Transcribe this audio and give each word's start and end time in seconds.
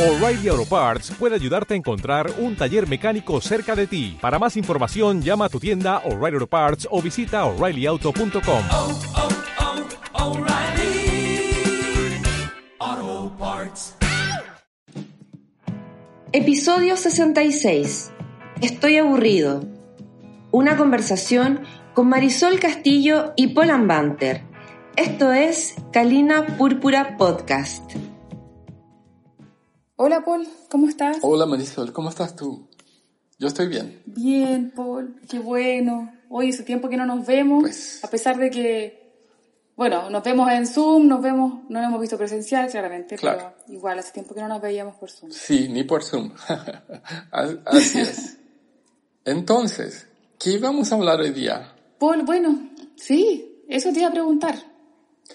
O'Reilly 0.00 0.48
Auto 0.48 0.64
Parts 0.64 1.10
puede 1.18 1.34
ayudarte 1.34 1.74
a 1.74 1.76
encontrar 1.76 2.32
un 2.38 2.56
taller 2.56 2.88
mecánico 2.88 3.38
cerca 3.42 3.76
de 3.76 3.86
ti. 3.86 4.16
Para 4.18 4.38
más 4.38 4.56
información, 4.56 5.20
llama 5.20 5.44
a 5.44 5.48
tu 5.50 5.60
tienda 5.60 5.98
O'Reilly 6.06 6.36
Auto 6.36 6.46
Parts 6.46 6.88
o 6.90 7.02
visita 7.02 7.44
oreillyauto.com. 7.44 8.62
oh, 8.72 8.98
oh, 12.78 13.32
Parts. 13.38 13.94
Episodio 16.32 16.96
66. 16.96 18.10
Estoy 18.62 18.96
aburrido. 18.96 19.66
Una 20.50 20.78
conversación 20.78 21.60
con 21.92 22.08
Marisol 22.08 22.58
Castillo 22.58 23.34
y 23.36 23.48
Paul 23.48 23.86
Banter. 23.86 24.44
Esto 24.96 25.30
es 25.34 25.74
Kalina 25.92 26.56
Púrpura 26.56 27.18
Podcast. 27.18 28.09
Hola 30.02 30.24
Paul, 30.24 30.48
¿cómo 30.70 30.88
estás? 30.88 31.18
Hola 31.20 31.44
Marisol, 31.44 31.92
¿cómo 31.92 32.08
estás 32.08 32.34
tú? 32.34 32.66
Yo 33.38 33.48
estoy 33.48 33.66
bien. 33.68 34.00
Bien, 34.06 34.70
Paul, 34.74 35.20
qué 35.28 35.38
bueno. 35.38 36.10
Hoy 36.30 36.48
hace 36.48 36.62
tiempo 36.62 36.88
que 36.88 36.96
no 36.96 37.04
nos 37.04 37.26
vemos, 37.26 37.60
Pues- 37.64 38.02
a 38.02 38.08
pesar 38.08 38.38
de 38.38 38.48
que, 38.50 39.12
bueno, 39.76 40.08
nos 40.08 40.24
vemos 40.24 40.50
en 40.52 40.66
Zoom, 40.66 41.06
nos 41.06 41.20
vemos, 41.20 41.64
no 41.68 41.80
nos 41.80 41.88
hemos 41.88 42.00
visto 42.00 42.16
presencial, 42.16 42.70
claramente, 42.70 43.16
Claro. 43.16 43.52
pero 43.66 43.74
igual 43.76 43.98
hace 43.98 44.12
tiempo 44.12 44.34
que 44.34 44.40
no 44.40 44.48
nos 44.48 44.62
veíamos 44.62 44.94
por 44.96 45.10
Zoom. 45.10 45.32
Sí, 45.32 45.68
ni 45.68 45.84
por 45.84 46.02
Zoom. 46.02 46.32
As- 47.30 47.56
Así 47.66 48.00
es. 48.00 48.38
Entonces, 49.26 50.06
¿qué 50.38 50.56
vamos 50.56 50.90
a 50.92 50.94
hablar 50.94 51.20
hoy 51.20 51.30
día? 51.32 51.74
Paul, 51.98 52.22
bueno, 52.22 52.70
sí, 52.96 53.62
eso 53.68 53.92
te 53.92 53.98
iba 54.00 54.08
a 54.08 54.12
preguntar. 54.12 54.54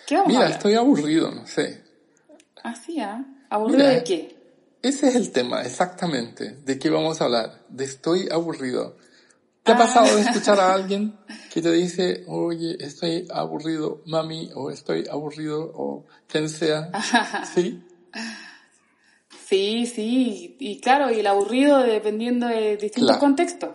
¿Qué 0.07 0.15
vamos 0.15 0.25
a 0.25 0.29
Mira, 0.29 0.39
hablar? 0.45 0.57
estoy 0.57 0.73
aburrido, 0.73 1.29
no 1.29 1.45
sé. 1.45 1.83
Ah, 2.63 2.75
sí, 2.75 2.99
¿ah? 2.99 3.23
¿Aburrido 3.51 3.77
Mira, 3.77 3.89
de 3.91 4.03
qué? 4.03 4.35
Ese 4.87 5.07
es 5.07 5.15
el 5.15 5.31
tema, 5.31 5.63
exactamente. 5.63 6.57
¿De 6.63 6.77
qué 6.77 6.89
vamos 6.91 7.19
a 7.19 7.25
hablar? 7.25 7.63
De 7.69 7.85
estoy 7.85 8.27
aburrido. 8.31 8.97
¿Te 9.63 9.71
ha 9.71 9.77
pasado 9.77 10.15
de 10.15 10.21
escuchar 10.21 10.59
a 10.59 10.73
alguien 10.73 11.17
que 11.51 11.59
te 11.61 11.71
dice, 11.71 12.23
oye, 12.27 12.77
estoy 12.79 13.27
aburrido, 13.33 14.03
mami, 14.05 14.51
o 14.53 14.69
estoy 14.69 15.07
aburrido, 15.09 15.71
o 15.73 16.05
quien 16.27 16.49
sea? 16.49 16.91
¿Sí? 17.55 17.81
Sí, 19.47 19.85
sí, 19.87 20.55
y 20.59 20.79
claro, 20.81 21.11
y 21.11 21.19
el 21.19 21.27
aburrido 21.27 21.79
dependiendo 21.79 22.47
de 22.47 22.77
distintos 22.77 23.03
Claro. 23.17 23.19
contextos. 23.19 23.69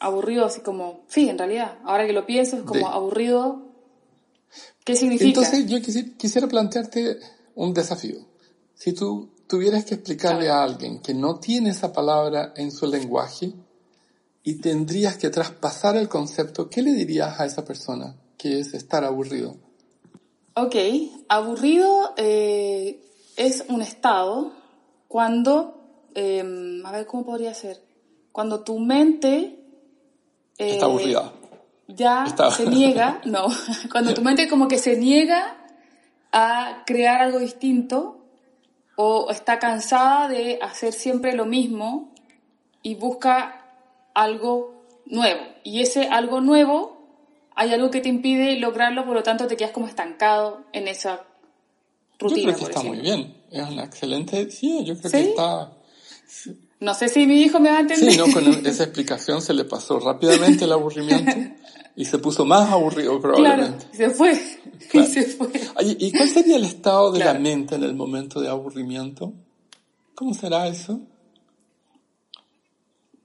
Aburrido 0.00 0.44
así 0.44 0.60
como, 0.60 1.04
sí, 1.08 1.28
en 1.30 1.38
realidad, 1.38 1.78
ahora 1.84 2.06
que 2.06 2.12
lo 2.12 2.26
pienso 2.26 2.56
es 2.58 2.62
como 2.64 2.80
De- 2.88 2.94
aburrido, 2.94 3.62
¿qué 4.84 4.96
significa? 4.96 5.28
Entonces 5.40 5.66
yo 5.66 5.78
quisi- 5.78 6.14
quisiera 6.18 6.46
plantearte 6.46 7.18
un 7.54 7.72
desafío. 7.72 8.16
Si 8.74 8.92
tú 8.92 9.30
tuvieras 9.48 9.84
que 9.84 9.94
explicarle 9.94 10.48
a 10.48 10.62
alguien 10.62 11.00
que 11.00 11.14
no 11.14 11.38
tiene 11.38 11.70
esa 11.70 11.92
palabra 11.92 12.52
en 12.56 12.70
su 12.72 12.86
lenguaje 12.86 13.52
y 14.42 14.54
tendrías 14.60 15.16
que 15.16 15.30
traspasar 15.30 15.96
el 15.96 16.08
concepto, 16.08 16.68
¿qué 16.70 16.82
le 16.82 16.92
dirías 16.92 17.38
a 17.40 17.46
esa 17.46 17.64
persona 17.64 18.14
que 18.38 18.60
es 18.60 18.74
estar 18.74 19.04
aburrido? 19.04 19.56
Ok, 20.54 20.74
aburrido 21.28 22.14
eh, 22.16 23.00
es 23.36 23.64
un 23.68 23.82
estado 23.82 24.52
cuando, 25.08 26.08
eh, 26.14 26.80
a 26.84 26.92
ver 26.92 27.06
cómo 27.06 27.24
podría 27.24 27.52
ser, 27.54 27.82
cuando 28.32 28.60
tu 28.60 28.78
mente 28.78 29.58
eh, 30.58 30.70
Está 30.74 30.86
aburrida. 30.86 31.32
ya 31.88 32.24
Está- 32.26 32.50
se 32.50 32.66
niega, 32.66 33.20
no, 33.24 33.46
cuando 33.92 34.14
tu 34.14 34.22
mente 34.22 34.48
como 34.48 34.68
que 34.68 34.78
se 34.78 34.96
niega 34.96 35.56
a 36.32 36.82
crear 36.86 37.20
algo 37.20 37.38
distinto 37.38 38.15
o 38.96 39.30
está 39.30 39.58
cansada 39.58 40.28
de 40.28 40.58
hacer 40.62 40.92
siempre 40.92 41.34
lo 41.34 41.44
mismo 41.44 42.12
y 42.82 42.94
busca 42.94 43.64
algo 44.14 44.84
nuevo. 45.04 45.40
Y 45.62 45.82
ese 45.82 46.08
algo 46.08 46.40
nuevo, 46.40 46.96
hay 47.54 47.72
algo 47.72 47.90
que 47.90 48.00
te 48.00 48.08
impide 48.08 48.58
lograrlo, 48.58 49.04
por 49.04 49.14
lo 49.14 49.22
tanto 49.22 49.46
te 49.46 49.56
quedas 49.56 49.72
como 49.72 49.86
estancado 49.86 50.64
en 50.72 50.88
esa 50.88 51.24
Yo 52.18 52.28
rutina. 52.28 52.54
creo 52.54 52.54
que 52.54 52.60
por 52.60 52.70
está 52.70 52.82
muy 52.82 52.98
bien. 52.98 53.36
Es 53.50 53.68
una 53.68 53.84
excelente... 53.84 54.50
Sí, 54.50 54.84
yo 54.84 54.96
creo 54.98 55.10
¿Sí? 55.10 55.16
que 55.18 55.28
está... 55.30 55.72
No 56.80 56.92
sé 56.94 57.08
si 57.08 57.26
mi 57.26 57.40
hijo 57.42 57.58
me 57.58 57.70
va 57.70 57.78
a 57.78 57.80
entender. 57.80 58.12
Sí, 58.12 58.18
no, 58.18 58.30
con 58.32 58.66
esa 58.66 58.84
explicación 58.84 59.40
se 59.40 59.54
le 59.54 59.64
pasó 59.64 59.98
rápidamente 59.98 60.64
el 60.66 60.72
aburrimiento 60.72 61.32
y 61.96 62.04
se 62.04 62.18
puso 62.18 62.44
más 62.44 62.70
aburrido 62.70 63.18
claro, 63.20 63.22
probablemente. 63.22 63.86
se 63.92 64.10
fue. 64.10 64.38
Claro. 64.90 65.08
Y 65.08 65.10
se 65.10 65.22
fue. 65.24 65.48
¿y 65.98 66.12
cuál 66.12 66.28
sería 66.28 66.56
el 66.56 66.64
estado 66.64 67.10
de 67.10 67.18
la 67.20 67.24
Claro. 67.24 67.40
mente 67.40 67.74
en 67.76 67.82
el 67.82 67.94
momento 67.94 68.40
de 68.42 68.48
aburrimiento? 68.48 69.32
¿Cómo 70.14 70.34
será 70.34 70.66
eso? 70.68 71.00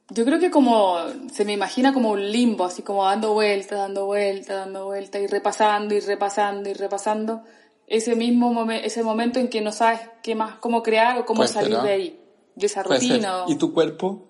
Yo 0.10 0.26
creo 0.26 0.40
que 0.40 0.52
como 0.52 0.98
se 1.34 1.46
me 1.46 1.54
imagina 1.54 1.94
como 1.94 2.12
un 2.12 2.32
limbo, 2.32 2.66
así 2.66 2.82
como 2.82 3.04
dando 3.06 3.34
vueltas, 3.34 3.78
dando 3.80 4.06
vueltas, 4.06 4.58
dando 4.58 4.86
vueltas 4.86 5.22
y 5.22 5.28
repasando 5.28 5.94
y 5.96 6.00
repasando 6.02 6.70
y 6.70 6.74
repasando 6.74 7.44
ese 7.88 8.16
mismo 8.16 8.54
momen- 8.54 8.82
ese 8.84 9.04
momento 9.04 9.40
en 9.40 9.48
que 9.50 9.62
no 9.62 9.72
sabes 9.72 10.02
qué 10.22 10.36
más, 10.36 10.56
cómo 10.56 10.84
crear 10.84 11.18
o 11.20 11.26
cómo 11.26 11.46
salir 11.48 11.76
¿ah? 11.78 11.84
de 11.84 11.90
ahí, 11.92 12.20
de 12.56 12.66
esa 12.66 12.84
rutina. 12.84 13.46
¿Y 13.48 13.56
tu 13.56 13.74
cuerpo? 13.74 14.28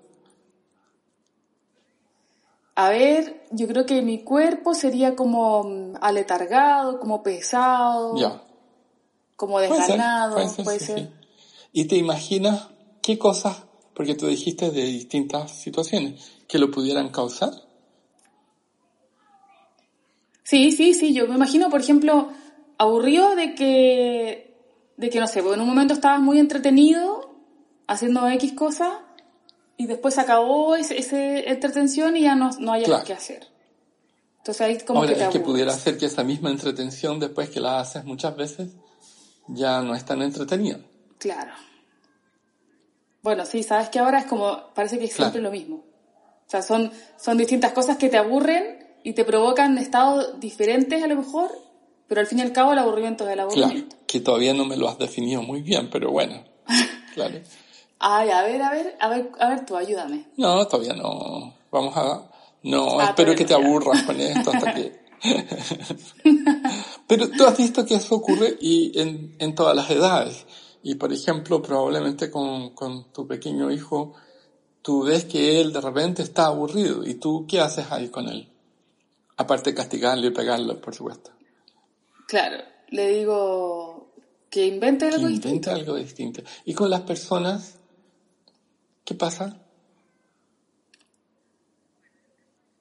A 2.76 2.90
ver, 2.90 3.44
yo 3.52 3.68
creo 3.68 3.86
que 3.86 4.02
mi 4.02 4.24
cuerpo 4.24 4.74
sería 4.74 5.16
como 5.16 5.64
mm, 5.64 5.94
aletargado, 6.02 7.00
como 7.00 7.22
pesado, 7.22 8.18
Ya. 8.18 8.42
como 9.36 9.58
Puede 9.58 9.70
ser, 9.70 9.80
desganado, 9.80 10.36
puede 10.36 10.50
ser, 10.50 10.66
puede 10.66 10.80
sí, 10.80 10.86
ser. 10.86 11.00
sí. 11.00 11.10
¿Y 11.74 11.86
te 11.86 11.96
imaginas 11.98 12.70
qué 13.02 13.18
cosas, 13.18 13.64
porque 13.94 14.16
tú 14.16 14.28
dijiste 14.28 14.72
de 14.72 14.84
distintas 14.84 15.52
situaciones, 15.52 16.32
que 16.48 16.60
lo 16.60 16.72
pudieran 16.72 17.10
causar? 17.10 17.52
Sí, 20.44 20.72
sí, 20.72 20.94
sí, 20.94 21.14
yo 21.14 21.28
me 21.28 21.36
imagino, 21.36 21.70
por 21.70 21.82
ejemplo, 21.82 22.30
aburrido 22.78 23.36
de 23.36 23.54
que, 23.56 24.56
de 24.98 25.10
que 25.10 25.20
no 25.20 25.28
sé, 25.28 25.42
porque 25.42 25.56
en 25.56 25.62
un 25.62 25.68
momento 25.68 25.94
estabas 25.94 26.20
muy 26.20 26.40
entretenido 26.40 27.31
haciendo 27.92 28.28
X 28.30 28.54
cosa 28.54 29.00
y 29.78 29.88
después 29.88 30.14
se 30.16 30.22
acabó 30.22 30.76
ese, 30.76 30.98
ese 31.00 31.50
entretención 31.50 32.16
y 32.18 32.22
ya 32.22 32.36
no, 32.36 32.50
no 32.60 32.74
hay 32.74 32.84
Claro. 32.84 33.04
qué 33.06 33.14
hacer. 33.14 33.48
Entonces 34.40 34.62
ahí 34.62 34.78
como 34.80 35.00
Ahora, 35.02 35.12
que 35.14 35.18
te 35.20 35.24
es 35.26 35.30
que 35.30 35.40
pudiera 35.40 35.72
ser 35.74 35.98
que 35.98 36.08
esa 36.08 36.24
misma 36.24 36.50
entretención, 36.50 37.20
después 37.20 37.50
que 37.50 37.60
la 37.60 37.80
haces 37.80 38.04
muchas 38.06 38.36
veces, 38.36 38.70
ya 39.48 39.82
no 39.82 39.94
es 39.96 40.04
tan 40.06 40.22
entretenida. 40.22 40.80
Claro. 41.20 41.52
Bueno, 43.22 43.46
sí, 43.46 43.62
sabes 43.64 43.90
que 43.90 44.00
ahora 44.00 44.20
es 44.20 44.26
como, 44.26 44.74
parece 44.74 44.98
que 44.98 45.06
es 45.06 45.14
Claro. 45.16 45.32
siempre 45.32 45.42
lo 45.44 45.52
mismo. 45.52 45.76
O 46.48 46.50
sea, 46.52 46.62
son, 46.64 46.92
son 47.20 47.38
distintas 47.38 47.72
cosas 47.72 47.98
que 47.98 48.10
te 48.10 48.18
aburren 48.18 48.88
y 49.04 49.14
te 49.14 49.24
provocan 49.26 49.78
estados 49.78 50.40
diferentes 50.40 51.02
a 51.04 51.08
lo 51.08 51.16
mejor, 51.16 51.52
pero 52.08 52.20
al 52.22 52.28
fin 52.28 52.40
y 52.40 52.42
al 52.42 52.52
cabo 52.52 52.74
el 52.74 52.80
aburrimiento 52.80 53.24
es 53.26 53.30
el 53.30 53.36
Claro, 53.36 53.50
aburrimiento. 53.52 53.96
que 54.08 54.20
todavía 54.20 54.54
no 54.54 54.66
me 54.66 54.76
lo 54.76 54.90
has 54.90 54.98
definido 54.98 55.44
muy 55.44 55.62
bien, 55.62 55.90
pero 55.92 56.12
bueno, 56.12 56.44
claro. 57.14 57.40
Ay, 58.04 58.30
a 58.32 58.42
ver, 58.44 58.62
a 58.62 58.72
ver, 58.72 58.98
a 59.00 59.08
ver, 59.10 59.32
a 59.40 59.50
ver 59.50 59.66
tú, 59.66 59.76
ayúdame. 59.78 60.26
No, 60.38 60.66
todavía 60.68 60.94
no. 60.94 61.54
Vamos 61.72 61.96
a... 61.96 62.24
No, 62.64 63.00
Ah, 63.00 63.06
espero 63.10 63.34
que 63.36 63.44
no, 63.44 63.48
te 63.48 63.54
aburras 63.54 64.04
con 64.04 64.20
esto 64.20 64.52
hasta 64.52 64.74
que... 64.74 65.02
Pero 67.08 67.30
tú 67.30 67.46
has 67.46 67.58
visto 67.58 67.86
que 67.86 67.96
eso 67.96 68.16
ocurre 68.16 68.58
y 68.60 69.00
en, 69.00 69.36
en 69.40 69.56
todas 69.56 69.76
las 69.76 69.90
edades. 69.90 70.46
Y 70.84 70.96
por 70.96 71.14
ejemplo, 71.14 71.62
probablemente 71.62 72.32
con, 72.32 72.72
con 72.72 73.12
tu 73.12 73.28
pequeño 73.28 73.72
hijo, 73.72 74.14
tú 74.82 75.04
ves 75.04 75.26
que 75.26 75.62
él 75.62 75.74
de 75.74 75.82
repente 75.82 76.24
está 76.24 76.48
aburrido. 76.48 77.06
¿Y 77.06 77.16
tú 77.16 77.46
qué 77.48 77.60
haces 77.62 77.92
ahí 77.92 78.10
con 78.10 78.28
él? 78.28 78.50
Aparte 79.38 79.72
de 79.72 79.76
castigarlo 79.76 80.26
y 80.28 80.32
pegarlo, 80.32 80.80
por 80.82 80.96
supuesto. 80.96 81.32
Claro, 82.28 82.58
le 82.90 83.10
digo 83.10 84.14
que 84.50 84.66
invente 84.68 85.08
Que 85.10 85.16
algo 85.16 85.28
distinto. 85.28 85.72
algo 85.72 85.96
distinto. 85.96 86.42
Y 86.66 86.74
con 86.74 86.90
las 86.90 87.02
personas, 87.02 87.76
¿qué 89.12 89.18
pasa? 89.18 89.58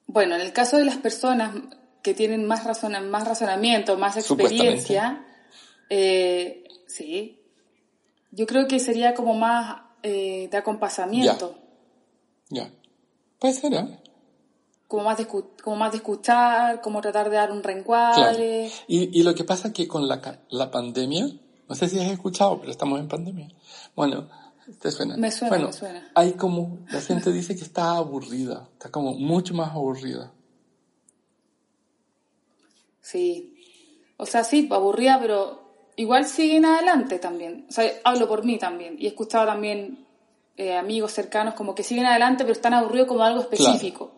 Bueno, 0.07 0.35
en 0.35 0.41
el 0.41 0.53
caso 0.53 0.77
de 0.77 0.85
las 0.85 0.95
personas 0.95 1.53
que 2.01 2.13
tienen 2.13 2.45
más, 2.47 2.63
razona- 2.63 3.01
más 3.01 3.27
razonamiento, 3.27 3.97
más 3.97 4.15
experiencia, 4.15 5.25
eh, 5.89 6.63
sí, 6.87 7.41
yo 8.31 8.45
creo 8.47 8.65
que 8.69 8.79
sería 8.79 9.13
como 9.13 9.33
más 9.33 9.81
eh, 10.03 10.47
de 10.49 10.57
acompasamiento, 10.57 11.57
Ya. 12.49 12.71
Puede 13.39 13.53
ser, 13.53 13.73
¿eh? 13.73 13.99
como, 14.87 15.03
más 15.03 15.17
de, 15.17 15.25
como 15.27 15.75
más 15.75 15.91
de 15.91 15.97
escuchar, 15.97 16.79
como 16.81 17.01
tratar 17.01 17.29
de 17.29 17.35
dar 17.37 17.51
un 17.51 17.61
Claro. 17.61 17.73
reencuadre. 17.73 18.71
Y, 18.87 19.19
y 19.19 19.23
lo 19.23 19.33
que 19.35 19.43
pasa 19.43 19.67
es 19.69 19.73
que 19.73 19.87
con 19.87 20.07
la, 20.07 20.39
la 20.49 20.69
pandemia, 20.71 21.27
no 21.67 21.75
sé 21.75 21.87
si 21.89 21.99
has 21.99 22.09
escuchado, 22.11 22.59
pero 22.59 22.71
estamos 22.71 22.99
en 22.99 23.07
pandemia. 23.07 23.49
Bueno, 23.95 24.29
te 24.79 24.91
suena. 24.91 25.17
Me 25.17 25.31
suena, 25.31 25.49
bueno, 25.49 25.67
me 25.67 25.73
suena. 25.73 26.11
Hay 26.15 26.33
como, 26.33 26.79
la 26.91 27.01
gente 27.01 27.31
dice 27.31 27.55
que 27.55 27.63
está 27.63 27.95
aburrida, 27.97 28.69
está 28.73 28.89
como 28.89 29.13
mucho 29.13 29.53
más 29.53 29.71
aburrida. 29.71 30.31
Sí. 33.01 33.55
O 34.17 34.25
sea, 34.25 34.43
sí, 34.43 34.67
aburrida, 34.71 35.19
pero 35.19 35.61
igual 35.95 36.25
siguen 36.25 36.65
adelante 36.65 37.19
también. 37.19 37.65
O 37.69 37.71
sea, 37.71 37.91
hablo 38.03 38.27
por 38.27 38.45
mí 38.45 38.57
también. 38.57 38.95
Y 38.99 39.05
he 39.05 39.09
escuchado 39.09 39.45
también 39.45 40.05
eh, 40.57 40.75
amigos 40.75 41.11
cercanos 41.11 41.55
como 41.55 41.73
que 41.73 41.83
siguen 41.83 42.05
adelante, 42.05 42.43
pero 42.43 42.53
están 42.53 42.73
aburridos 42.73 43.07
como 43.07 43.23
algo 43.23 43.41
específico. 43.41 44.11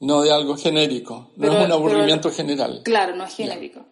No 0.00 0.22
de 0.22 0.32
algo 0.32 0.56
genérico. 0.56 1.30
No 1.36 1.52
es 1.52 1.64
un 1.66 1.72
aburrimiento 1.72 2.28
pero- 2.28 2.34
general. 2.36 2.80
Claro, 2.84 3.16
no 3.16 3.24
es 3.24 3.34
genérico. 3.34 3.84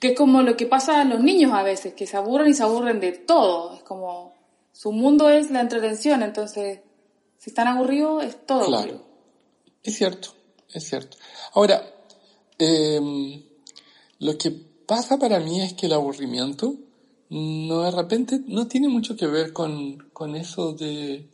Que 0.00 0.08
es 0.08 0.16
como 0.18 0.42
lo 0.42 0.56
que 0.56 0.66
pasa 0.66 1.00
a 1.00 1.04
los 1.04 1.20
niños 1.22 1.52
a 1.52 1.62
veces, 1.62 1.94
que 1.94 2.06
se 2.06 2.16
aburren 2.16 2.48
y 2.48 2.54
se 2.54 2.62
aburren 2.62 3.00
de 3.00 3.12
todo. 3.12 3.74
Es 3.74 3.82
como, 3.84 4.33
su 4.74 4.90
mundo 4.90 5.30
es 5.30 5.52
la 5.52 5.60
entretención, 5.60 6.22
entonces, 6.24 6.80
si 7.38 7.50
están 7.50 7.68
aburridos, 7.68 8.24
es 8.24 8.44
todo 8.44 8.66
Claro. 8.66 8.82
aburrido. 8.82 9.04
Es 9.84 9.96
cierto, 9.96 10.30
es 10.72 10.84
cierto. 10.88 11.16
Ahora, 11.52 11.80
em, 12.58 13.40
lo 14.18 14.36
que 14.36 14.50
pasa 14.50 15.16
para 15.16 15.38
mí 15.38 15.60
es 15.62 15.74
que 15.74 15.86
el 15.86 15.92
aburrimiento 15.92 16.74
no 17.30 17.82
de 17.82 17.90
repente 17.92 18.40
no 18.46 18.66
tiene 18.66 18.88
mucho 18.88 19.16
que 19.16 19.26
ver 19.26 19.52
con, 19.52 20.10
con 20.12 20.34
eso 20.34 20.72
de, 20.72 21.28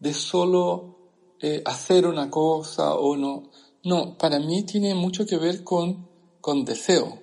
de 0.00 0.14
solo 0.14 0.96
eh, 1.40 1.62
hacer 1.66 2.06
una 2.06 2.30
cosa 2.30 2.94
o 2.94 3.14
no. 3.16 3.50
No, 3.84 4.16
para 4.16 4.38
mí 4.38 4.62
tiene 4.64 4.94
mucho 4.94 5.26
que 5.26 5.36
ver 5.36 5.62
con, 5.64 6.08
con 6.40 6.64
deseo 6.64 7.20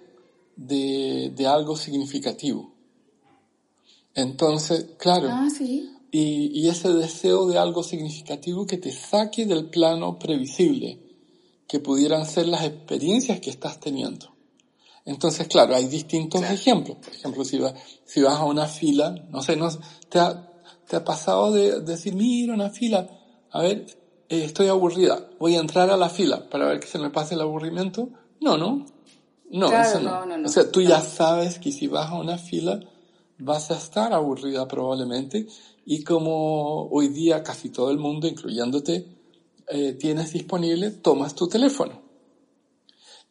de, 0.56 1.32
de 1.36 1.48
algo 1.48 1.76
significativo. 1.76 2.73
Entonces, 4.16 4.88
claro, 5.00 5.30
Ah, 5.32 5.48
sí. 5.56 5.90
y, 6.12 6.52
y 6.60 6.68
ese 6.70 6.90
deseo 6.94 7.48
de 7.48 7.58
algo 7.58 7.84
significativo 7.84 8.66
que 8.68 8.78
te 8.78 8.92
saque 8.92 9.46
del 9.46 9.70
plano 9.70 10.20
previsible, 10.20 11.00
que 11.68 11.80
pudieran 11.80 12.26
ser 12.26 12.48
las 12.48 12.64
experiencias 12.64 13.40
que 13.40 13.50
estás 13.50 13.80
teniendo. 13.80 14.36
Entonces, 15.06 15.48
claro, 15.48 15.76
hay 15.76 15.88
distintos 15.88 16.44
ejemplos. 16.44 16.98
Por 16.98 17.14
ejemplo, 17.14 17.44
si, 17.44 17.58
va- 17.58 17.74
si 18.06 18.22
vas 18.22 18.36
a 18.40 18.46
una 18.46 18.68
fila, 18.68 19.16
no 19.30 19.42
sé, 19.42 19.56
no, 19.56 19.68
te, 20.10 20.20
ha, 20.20 20.50
te 20.88 20.96
ha 20.96 21.04
pasado 21.04 21.52
de 21.52 21.82
decir, 21.82 22.14
mira 22.16 22.54
una 22.54 22.70
fila, 22.70 23.10
a 23.52 23.62
ver, 23.62 23.86
eh, 24.30 24.44
estoy 24.46 24.68
aburrida, 24.68 25.28
voy 25.40 25.56
a 25.56 25.60
entrar 25.60 25.90
a 25.90 25.98
la 25.98 26.10
fila 26.10 26.48
para 26.50 26.68
ver 26.68 26.80
que 26.80 26.88
se 26.88 27.00
me 27.00 27.10
pase 27.10 27.34
el 27.34 27.42
aburrimiento. 27.42 28.10
No, 28.40 28.58
no. 28.58 28.86
No, 29.50 29.68
Claro, 29.70 29.90
eso 29.90 30.00
no. 30.00 30.12
no, 30.12 30.26
no, 30.26 30.38
no. 30.38 30.48
O 30.48 30.52
sea, 30.52 30.72
tú 30.72 30.82
ya 30.82 31.02
sabes 31.02 31.60
que 31.60 31.72
si 31.72 31.88
vas 31.88 32.10
a 32.10 32.16
una 32.16 32.38
fila 32.38 32.80
vas 33.40 33.72
a 33.72 33.78
estar 33.78 34.14
aburrida 34.14 34.68
probablemente 34.68 35.48
y 35.86 36.04
como 36.04 36.88
hoy 36.90 37.10
día 37.10 37.44
casi 37.44 37.70
todo 37.70 37.92
el 37.92 37.98
mundo, 37.98 38.28
incluyéndote, 38.28 39.08
eh, 39.68 39.94
tienes 39.94 40.34
disponible, 40.34 40.92
tomas 40.92 41.36
tu 41.36 41.48
teléfono. 41.48 42.02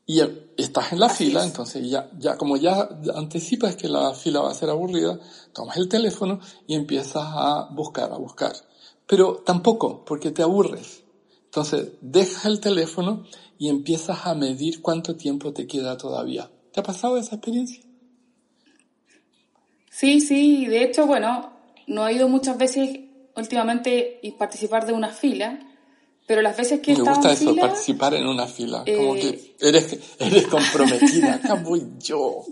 Y 0.04 0.20
estás 0.56 0.93
en 0.93 1.00
la 1.00 1.06
Así 1.06 1.26
fila, 1.26 1.44
es. 1.44 1.46
entonces 1.46 1.88
ya, 1.88 2.10
ya 2.19 2.37
como 2.37 2.56
ya 2.56 2.88
anticipas 3.14 3.76
que 3.76 3.88
la 3.88 4.14
fila 4.14 4.40
va 4.40 4.50
a 4.50 4.54
ser 4.54 4.69
aburrida, 4.69 5.19
tomas 5.54 5.76
el 5.76 5.88
teléfono 5.88 6.40
y 6.66 6.75
empiezas 6.75 7.22
a 7.25 7.69
buscar, 7.72 8.12
a 8.12 8.19
buscar. 8.19 8.52
Pero 9.06 9.43
tampoco, 9.46 10.05
porque 10.05 10.31
te 10.31 10.43
aburres. 10.43 11.05
Entonces 11.44 11.93
dejas 12.00 12.46
el 12.46 12.60
teléfono 12.60 13.25
y 13.58 13.69
empiezas 13.69 14.26
a 14.26 14.34
medir 14.34 14.82
cuánto 14.82 15.16
tiempo 15.16 15.52
te 15.52 15.66
queda 15.66 15.96
todavía. 15.96 16.50
¿Te 16.72 16.81
ha 16.81 16.82
pasado 16.82 17.16
esa 17.16 17.37
experiencia? 17.37 17.81
Sí, 19.92 20.22
sí, 20.22 20.66
de 20.66 20.84
hecho, 20.84 21.06
bueno, 21.06 21.52
no 21.86 22.08
he 22.08 22.14
ido 22.14 22.26
muchas 22.26 22.56
veces 22.56 22.98
últimamente 23.36 24.20
y 24.22 24.32
participar 24.32 24.86
de 24.86 24.94
una 24.94 25.10
fila, 25.10 25.60
pero 26.26 26.40
las 26.40 26.56
veces 26.56 26.80
que 26.80 26.92
he 26.92 26.94
Me 26.94 27.00
estado 27.00 27.16
gusta 27.16 27.28
en 27.32 27.36
eso, 27.36 27.50
fila, 27.50 27.62
participar 27.68 28.14
en 28.14 28.26
una 28.26 28.46
fila. 28.46 28.84
Como 28.96 29.16
eh, 29.16 29.20
que 29.20 29.68
eres, 29.68 29.98
eres 30.18 30.46
comprometida. 30.46 31.34
Acá 31.44 31.54
voy 31.54 31.86
yo. 31.98 32.42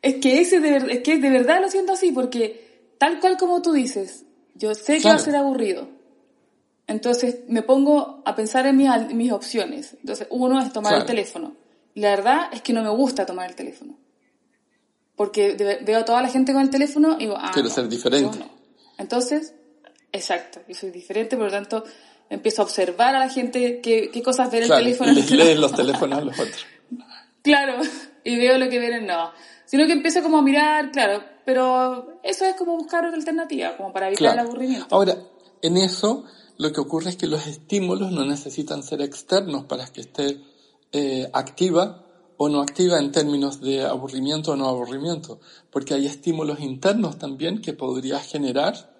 es 0.00 0.14
que 0.16 0.40
ese 0.40 0.60
de, 0.60 0.76
es 0.94 1.00
que 1.02 1.18
de 1.18 1.28
verdad 1.30 1.60
lo 1.60 1.68
siento 1.68 1.92
así, 1.92 2.10
porque 2.10 2.94
tal 2.96 3.20
cual 3.20 3.36
como 3.36 3.60
tú 3.60 3.72
dices, 3.72 4.24
yo 4.54 4.74
sé 4.74 4.94
que 4.94 5.00
Claro. 5.02 5.16
va 5.18 5.22
a 5.22 5.24
ser 5.24 5.36
aburrido. 5.36 5.88
Entonces 6.86 7.40
me 7.48 7.60
pongo 7.60 8.22
a 8.24 8.34
pensar 8.34 8.66
en 8.66 8.78
mis, 8.78 8.88
mis 9.14 9.30
opciones. 9.30 9.94
Entonces, 10.00 10.26
uno 10.30 10.58
es 10.60 10.72
tomar 10.72 10.94
el 10.94 11.04
teléfono. 11.04 11.54
Y 11.94 12.00
la 12.00 12.10
verdad 12.10 12.48
es 12.50 12.62
que 12.62 12.72
no 12.72 12.82
me 12.82 12.90
gusta 12.90 13.26
tomar 13.26 13.48
el 13.50 13.56
teléfono. 13.56 13.96
Porque 15.16 15.54
veo 15.84 15.98
a 16.00 16.04
toda 16.04 16.20
la 16.22 16.28
gente 16.28 16.52
con 16.52 16.62
el 16.62 16.70
teléfono 16.70 17.14
y 17.18 17.24
digo, 17.26 17.36
ah, 17.38 17.50
Quiero 17.52 17.68
no, 17.68 17.74
ser 17.74 17.88
diferente. 17.88 18.38
no. 18.38 18.48
Entonces, 18.98 19.54
exacto, 20.12 20.60
yo 20.68 20.74
soy 20.74 20.90
diferente, 20.90 21.36
por 21.36 21.46
lo 21.46 21.52
tanto, 21.52 21.84
empiezo 22.30 22.62
a 22.62 22.64
observar 22.64 23.14
a 23.14 23.18
la 23.20 23.28
gente 23.28 23.80
qué, 23.80 24.10
qué 24.12 24.22
cosas 24.22 24.50
ver 24.50 24.62
el 24.62 24.68
Claro, 24.68 24.82
teléfono. 24.84 25.12
y 25.12 25.14
les 25.16 25.30
lees 25.30 25.58
los 25.58 25.72
teléfonos 25.76 26.18
a 26.18 26.22
los 26.24 26.38
otros. 26.38 26.66
Claro, 27.42 27.80
y 28.24 28.36
veo 28.36 28.58
lo 28.58 28.68
que 28.68 28.78
ven, 28.78 29.06
no. 29.06 29.30
Sino 29.66 29.86
que 29.86 29.92
empiezo 29.92 30.22
como 30.22 30.38
a 30.38 30.42
mirar, 30.42 30.90
claro, 30.90 31.22
pero 31.44 32.18
eso 32.22 32.44
es 32.44 32.54
como 32.54 32.76
buscar 32.76 33.04
otra 33.04 33.16
alternativa, 33.16 33.76
como 33.76 33.92
para 33.92 34.08
evitar 34.08 34.32
Claro. 34.32 34.40
el 34.40 34.46
aburrimiento. 34.46 34.86
Ahora, 34.90 35.16
en 35.62 35.76
eso 35.76 36.24
lo 36.58 36.72
que 36.72 36.80
ocurre 36.80 37.10
es 37.10 37.16
que 37.16 37.26
los 37.26 37.46
estímulos 37.46 38.10
no 38.12 38.24
necesitan 38.24 38.82
ser 38.82 39.00
externos 39.02 39.64
para 39.64 39.86
que 39.86 40.00
esté 40.02 40.40
eh, 40.92 41.28
activa 41.32 42.03
o 42.36 42.48
no 42.48 42.60
activa 42.60 42.98
en 42.98 43.12
términos 43.12 43.60
de 43.60 43.84
aburrimiento 43.84 44.52
o 44.52 44.56
no 44.56 44.68
aburrimiento, 44.68 45.40
porque 45.70 45.94
hay 45.94 46.06
estímulos 46.06 46.60
internos 46.60 47.18
también 47.18 47.60
que 47.60 47.72
podrías 47.72 48.26
generar 48.26 48.92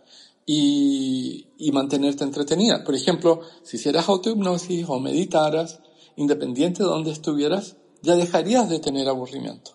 y, 0.46 1.46
y 1.58 1.72
mantenerte 1.72 2.24
entretenida. 2.24 2.84
Por 2.84 2.94
ejemplo, 2.94 3.40
si 3.62 3.76
hicieras 3.76 4.08
autohipnosis 4.08 4.86
o 4.88 5.00
meditaras, 5.00 5.80
independiente 6.16 6.82
de 6.82 6.88
donde 6.88 7.10
estuvieras, 7.10 7.76
ya 8.02 8.14
dejarías 8.16 8.68
de 8.68 8.78
tener 8.78 9.08
aburrimiento. 9.08 9.72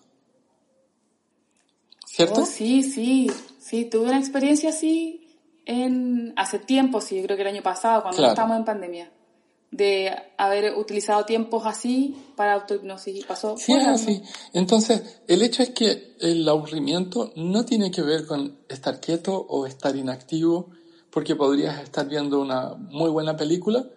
¿Cierto? 2.06 2.42
Oh, 2.42 2.46
sí, 2.46 2.82
sí, 2.82 3.30
sí, 3.58 3.84
tuve 3.84 4.06
una 4.06 4.18
experiencia 4.18 4.70
así 4.70 5.38
en 5.66 6.32
hace 6.36 6.58
tiempo, 6.58 7.00
sí, 7.00 7.16
yo 7.16 7.22
creo 7.22 7.36
que 7.36 7.42
el 7.42 7.48
año 7.48 7.62
pasado, 7.62 8.02
cuando 8.02 8.18
Claro. 8.18 8.32
estábamos 8.32 8.58
en 8.58 8.64
pandemia, 8.64 9.12
de 9.70 10.10
haber 10.36 10.76
utilizado 10.76 11.24
tiempos 11.24 11.64
así 11.64 12.16
para 12.36 12.54
autohipnosis 12.54 13.20
y 13.20 13.22
pasó. 13.22 13.56
Sí, 13.56 13.72
es 13.72 13.86
así. 13.86 14.22
Entonces, 14.52 15.20
el 15.28 15.42
hecho 15.42 15.62
es 15.62 15.70
que 15.70 16.16
el 16.20 16.48
aburrimiento 16.48 17.32
no 17.36 17.64
tiene 17.64 17.90
que 17.90 18.02
ver 18.02 18.26
con 18.26 18.58
estar 18.68 19.00
quieto 19.00 19.34
o 19.48 19.66
estar 19.66 19.94
inactivo, 19.94 20.70
porque 21.10 21.36
podrías 21.36 21.80
estar 21.82 22.08
viendo 22.08 22.40
una 22.40 22.74
muy 22.74 23.10
buena 23.10 23.36
película 23.36 23.88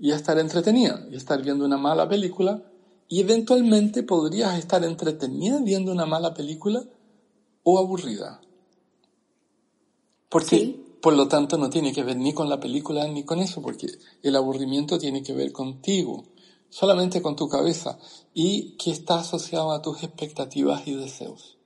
y 0.00 0.12
estar 0.12 0.38
entretenida, 0.38 1.06
y 1.10 1.16
estar 1.16 1.42
viendo 1.42 1.64
una 1.64 1.76
mala 1.76 2.08
película, 2.08 2.62
y 3.08 3.20
eventualmente 3.20 4.02
podrías 4.02 4.58
estar 4.58 4.84
entretenida 4.84 5.60
viendo 5.62 5.92
una 5.92 6.06
mala 6.06 6.32
película 6.32 6.84
o 7.62 7.78
aburrida. 7.78 8.40
Porque, 10.28 10.56
Sí. 10.56 10.84
Por 11.00 11.14
lo 11.14 11.28
tanto, 11.28 11.56
no 11.58 11.70
tiene 11.70 11.92
que 11.92 12.02
ver 12.04 12.16
ni 12.16 12.32
con 12.32 12.48
la 12.48 12.60
película 12.60 13.06
ni 13.08 13.24
con 13.24 13.38
eso, 13.40 13.62
porque 13.62 13.86
el 14.22 14.36
aburrimiento 14.36 14.98
tiene 14.98 15.22
que 15.22 15.32
ver 15.32 15.52
contigo, 15.52 16.24
solamente 16.68 17.22
con 17.22 17.36
tu 17.36 17.48
cabeza, 17.48 17.98
y 18.34 18.76
que 18.76 18.90
está 18.90 19.20
asociado 19.20 19.72
a 19.72 19.82
tus 19.82 20.02
expectativas 20.02 20.86
y 20.86 20.94
deseos. 20.94 21.56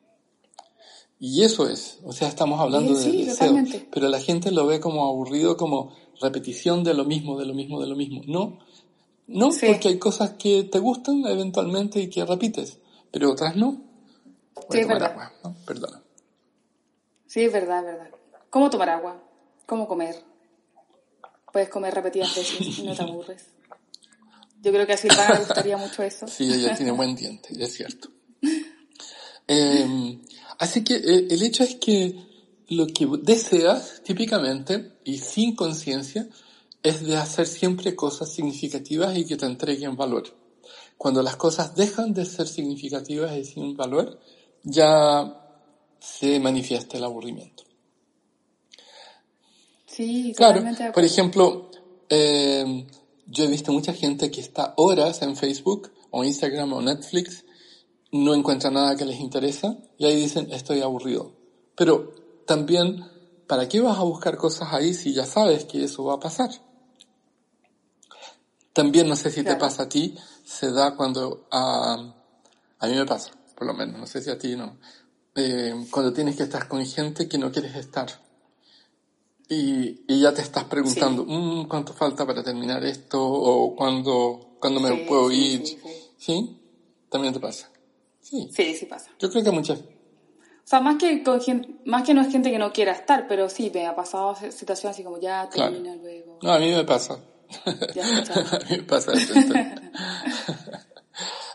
Y 1.19 1.43
eso 1.43 1.69
es, 1.69 1.99
o 2.05 2.13
sea, 2.13 2.29
estamos 2.29 2.61
hablando 2.61 2.95
Sí, 2.95 3.05
de 3.05 3.11
sí, 3.11 3.19
deseos, 3.25 3.39
totalmente. 3.39 3.89
pero 3.93 4.09
la 4.09 4.21
gente 4.21 4.51
lo 4.51 4.67
ve 4.67 4.81
como 4.81 5.07
aburrido, 5.07 5.57
como 5.57 5.93
repetición 6.21 6.85
de 6.85 6.95
lo 6.95 7.05
mismo, 7.05 7.39
de 7.39 7.47
lo 7.47 7.55
mismo, 7.55 7.81
de 7.81 7.87
lo 7.87 7.97
mismo. 7.97 8.23
No, 8.27 8.59
no, 9.27 9.53
Sí. 9.53 9.67
porque 9.67 9.89
hay 9.89 9.99
cosas 9.99 10.33
que 10.35 10.65
te 10.65 10.79
gustan 10.81 11.25
eventualmente 11.27 12.01
y 12.01 12.09
que 12.11 12.25
repites, 12.25 12.79
pero 13.11 13.31
otras 13.33 13.57
no. 13.57 13.81
Voy 14.55 14.65
Sí, 14.71 14.79
a 14.79 14.81
es 14.81 14.87
tomar 14.87 15.01
verdad. 15.03 15.11
agua, 15.13 15.33
¿no? 15.45 15.57
Perdona. 15.67 16.03
Sí, 17.27 17.43
es 17.43 17.53
verdad, 17.53 17.79
es 17.89 17.99
verdad. 17.99 18.19
¿Cómo 18.55 18.71
tomar 18.71 18.89
agua? 18.89 19.21
¿Cómo 19.67 19.89
comer? 19.89 20.15
Puedes 21.53 21.69
comer 21.69 21.93
repetidas 21.93 22.37
veces 22.37 22.79
y 22.79 22.83
no 22.85 22.95
te 22.95 23.03
aburres. 23.03 23.47
Yo 24.63 24.71
creo 24.71 24.87
que 24.87 24.93
a 24.93 24.97
Silvana 24.97 25.33
le 25.33 25.41
gustaría 25.41 25.77
mucho 25.77 26.05
eso. 26.05 26.29
Sí, 26.29 26.45
ella 26.45 26.73
tiene 26.77 26.93
buen 26.93 27.17
diente, 27.17 27.49
es 27.59 27.75
cierto. 27.75 28.11
Eh, 29.49 30.21
así 30.61 30.85
que 30.85 30.95
eh, 30.95 31.27
el 31.31 31.43
hecho 31.43 31.65
es 31.65 31.75
que 31.75 32.15
lo 32.69 32.87
que 32.87 33.09
deseas, 33.23 34.03
típicamente, 34.05 34.99
y 35.03 35.19
sin 35.19 35.57
conciencia, 35.57 36.29
es 36.81 37.05
de 37.05 37.17
hacer 37.17 37.49
siempre 37.49 37.97
cosas 37.97 38.33
significativas 38.33 39.19
y 39.19 39.27
que 39.27 39.37
te 39.37 39.47
entreguen 39.47 39.97
valor. 39.97 40.33
Cuando 40.97 41.23
las 41.23 41.35
cosas 41.35 41.75
dejan 41.75 42.15
de 42.15 42.25
ser 42.25 42.47
significativas 42.47 43.37
y 43.37 43.45
sin 43.45 43.77
valor, 43.77 44.21
ya 44.63 45.45
se 45.99 46.39
manifiesta 46.39 46.99
el 46.99 47.05
aburrimiento. 47.05 47.65
Sí, 49.95 50.33
Claro, 50.37 50.61
por 50.93 51.05
ejemplo, 51.05 51.71
eh, 52.09 52.87
yo 53.27 53.45
he 53.45 53.47
visto 53.47 53.73
mucha 53.73 53.93
gente 53.93 54.29
que 54.29 54.41
está 54.41 54.75
horas 54.77 55.23
en 55.23 55.37
Facebook 55.37 55.93
o 56.11 56.25
Instagram 56.25 56.73
o 56.73 56.83
Netflix, 56.83 57.45
no 58.11 58.35
encuentra 58.35 58.71
nada 58.71 58.97
que 58.97 59.05
les 59.05 59.21
interesa 59.21 59.77
y 59.97 60.07
ahí 60.07 60.17
dicen 60.17 60.49
estoy 60.53 60.81
aburrido. 60.81 61.33
Pero 61.77 62.13
también, 62.45 63.05
¿para 63.47 63.69
qué 63.69 63.81
vas 63.81 63.99
a 63.99 64.03
buscar 64.03 64.37
cosas 64.37 64.73
ahí 64.73 64.95
si 64.95 65.13
ya 65.13 65.27
sabes 65.27 65.65
que 65.65 65.85
eso 65.85 66.05
va 66.05 66.15
a 66.15 66.21
pasar? 66.21 66.51
También 68.73 69.09
no 69.09 69.15
sé 69.15 69.31
si 69.31 69.45
te 69.45 69.55
pasa 69.55 69.85
a 69.85 69.89
ti, 69.89 70.17
se 70.45 70.73
da 70.73 70.97
cuando 70.97 71.47
a, 71.53 72.15
a 72.81 72.87
mí 72.89 72.95
me 72.95 73.07
pasa. 73.07 73.31
por 73.55 73.69
lo 73.69 73.75
menos, 73.75 74.01
no 74.01 74.07
sé 74.09 74.21
si 74.21 74.31
a 74.31 74.39
ti 74.39 74.57
no, 74.57 74.77
eh, 75.37 75.87
cuando 75.91 76.13
tienes 76.13 76.35
que 76.35 76.43
estar 76.43 76.67
con 76.67 76.85
gente 76.85 77.29
que 77.29 77.39
no 77.39 77.53
quieres 77.53 77.77
estar. 77.77 78.09
Y, 79.49 80.05
y 80.09 80.21
ya 80.23 80.33
te 80.33 80.41
estás 80.43 80.65
preguntando, 80.65 81.25
"Mm, 81.27 81.69
¿cuánto 81.69 81.93
falta 81.93 82.25
para 82.27 82.43
terminar 82.43 82.83
esto? 82.85 83.23
¿O 83.23 83.77
cuándo, 83.77 84.57
cuándo 84.59 84.81
me 84.81 84.91
Sí, 84.91 85.05
puedo 85.07 85.31
sí, 85.31 85.37
ir? 85.37 85.67
sí, 85.67 85.79
sí. 85.83 85.91
¿Sí? 86.17 86.61
También 87.11 87.35
te 87.35 87.41
pasa. 87.41 87.71
Sí. 88.21 88.49
Sí, 88.53 88.75
sí 88.75 88.87
pasa. 88.87 89.11
Yo 89.19 89.31
creo 89.31 89.45
que 89.45 89.51
muchas. 89.51 89.81
O 89.81 90.67
sea, 90.67 90.81
más 90.81 90.97
que, 90.97 91.23
con 91.23 91.41
gen- 91.43 91.81
más 91.85 92.05
que 92.05 92.15
no 92.15 92.23
es 92.23 92.33
gente 92.33 92.51
que 92.51 92.59
no 92.59 92.73
quiera 92.73 92.93
estar, 92.93 93.27
pero 93.29 93.51
sí, 93.51 93.71
me 93.75 93.87
ha 93.87 93.95
pasado 93.95 94.35
situaciones 94.51 94.97
así 94.97 95.05
como 95.05 95.21
ya 95.21 95.47
Claro. 95.51 95.73
termina 95.73 95.95
luego. 95.97 96.39
No, 96.43 96.53
a 96.53 96.59
mí 96.59 96.71
me 96.71 96.85
pasa. 96.85 97.19
Ya, 97.95 98.03
a 98.35 98.59
mí 98.71 98.77
me 98.79 98.83
pasa 98.85 99.13
eso. 99.13 99.35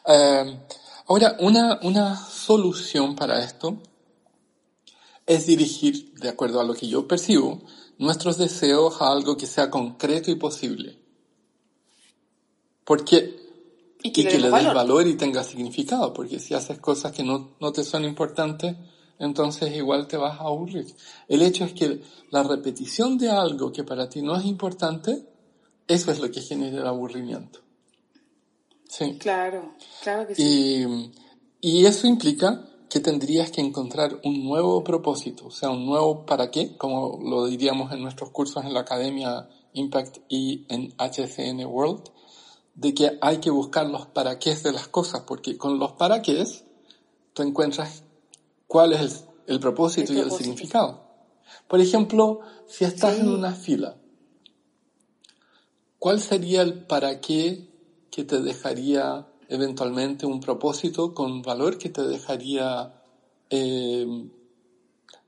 Eh, 0.06 0.60
ahora, 1.08 1.36
una, 1.40 1.80
una 1.84 2.16
solución 2.16 3.16
para 3.16 3.44
esto 3.44 3.78
es 5.30 5.46
dirigir, 5.46 6.16
de 6.16 6.28
acuerdo 6.28 6.60
a 6.60 6.64
lo 6.64 6.74
que 6.74 6.88
yo 6.88 7.08
percibo, 7.08 7.62
nuestros 8.00 8.38
deseos 8.38 9.00
a 9.00 9.12
algo 9.12 9.38
que 9.38 9.46
sea 9.46 9.70
concreto 9.70 10.32
y 10.32 10.36
posible. 10.36 10.98
Porque 12.84 13.38
Y 14.02 14.12
que 14.12 14.22
y 14.22 14.24
le 14.24 14.32
que 14.32 14.40
le 14.40 14.48
demos 14.48 14.64
des 14.64 14.74
valor. 14.74 14.74
valor 14.74 15.08
y 15.08 15.14
tenga 15.16 15.44
significado, 15.44 16.14
porque 16.14 16.40
si 16.40 16.56
haces 16.56 16.80
cosas 16.80 17.12
que 17.12 17.24
no, 17.24 17.52
no 17.62 17.72
te 17.72 17.84
son 17.84 18.06
importantes, 18.06 18.76
entonces 19.20 19.76
igual 19.76 20.08
te 20.08 20.18
vas 20.18 20.40
a 20.40 20.46
aburrir. 20.46 20.96
El 21.28 21.44
hecho 21.44 21.64
es 21.64 21.74
que 21.74 22.02
la 22.32 22.42
repetición 22.42 23.20
de 23.20 23.30
algo 23.30 23.72
que 23.72 23.84
para 23.84 24.10
ti 24.10 24.24
no 24.24 24.36
es 24.36 24.46
importante, 24.46 25.28
eso 25.88 26.12
es 26.12 26.20
lo 26.20 26.32
que 26.32 26.42
genera 26.42 26.80
el 26.82 26.88
aburrimiento. 26.88 27.60
Sí. 28.88 29.18
Claro, 29.20 29.76
claro 30.02 30.26
que 30.28 30.34
sí. 30.34 30.86
Y, 31.62 31.82
y 31.82 31.86
eso 31.86 32.08
implica 32.08 32.66
que 32.90 33.00
tendrías 33.00 33.52
que 33.52 33.62
encontrar 33.62 34.20
un 34.24 34.44
nuevo 34.44 34.84
propósito, 34.84 35.48
o 35.48 35.52
sea, 35.52 35.70
un 35.70 35.86
nuevo 35.86 36.26
para 36.26 36.50
qué, 36.50 36.76
como 36.76 37.20
lo 37.24 37.46
diríamos 37.46 37.92
en 37.94 38.02
nuestros 38.02 38.32
cursos 38.32 38.66
en 38.66 38.74
la 38.74 38.80
Academia 38.82 39.48
Impact 39.74 40.18
y 40.28 40.66
en 40.70 40.94
HCN 40.98 41.66
World, 41.66 42.10
de 42.74 42.94
que 42.94 43.18
hay 43.22 43.38
que 43.38 43.52
buscar 43.52 43.88
los 43.88 44.08
para 44.08 44.40
qué 44.40 44.56
de 44.56 44.72
las 44.72 44.88
cosas, 44.88 45.22
porque 45.28 45.58
con 45.58 45.78
los 45.78 45.92
para 45.94 46.22
qué 46.24 46.44
tú 47.34 47.44
encuentras 47.44 48.04
cuál 48.68 48.94
es 48.94 49.02
el, 49.02 49.12
el 49.48 49.60
propósito 49.60 50.12
El 50.12 50.18
y 50.18 50.22
el 50.22 50.32
significado. 50.32 51.04
Por 51.68 51.82
ejemplo, 51.82 52.40
si 52.68 52.86
estás 52.86 53.16
Sí. 53.16 53.22
en 53.22 53.30
una 53.30 53.54
fila, 53.54 53.98
¿cuál 56.00 56.20
sería 56.22 56.62
el 56.64 56.86
para 56.86 57.22
qué 57.22 57.70
que 58.10 58.24
te 58.24 58.42
dejaría 58.42 59.28
eventualmente 59.50 60.26
un 60.26 60.40
propósito 60.40 61.14
con 61.14 61.42
valor 61.42 61.78
que 61.78 61.90
te 61.90 62.04
dejaría 62.04 62.94
eh, 63.50 64.06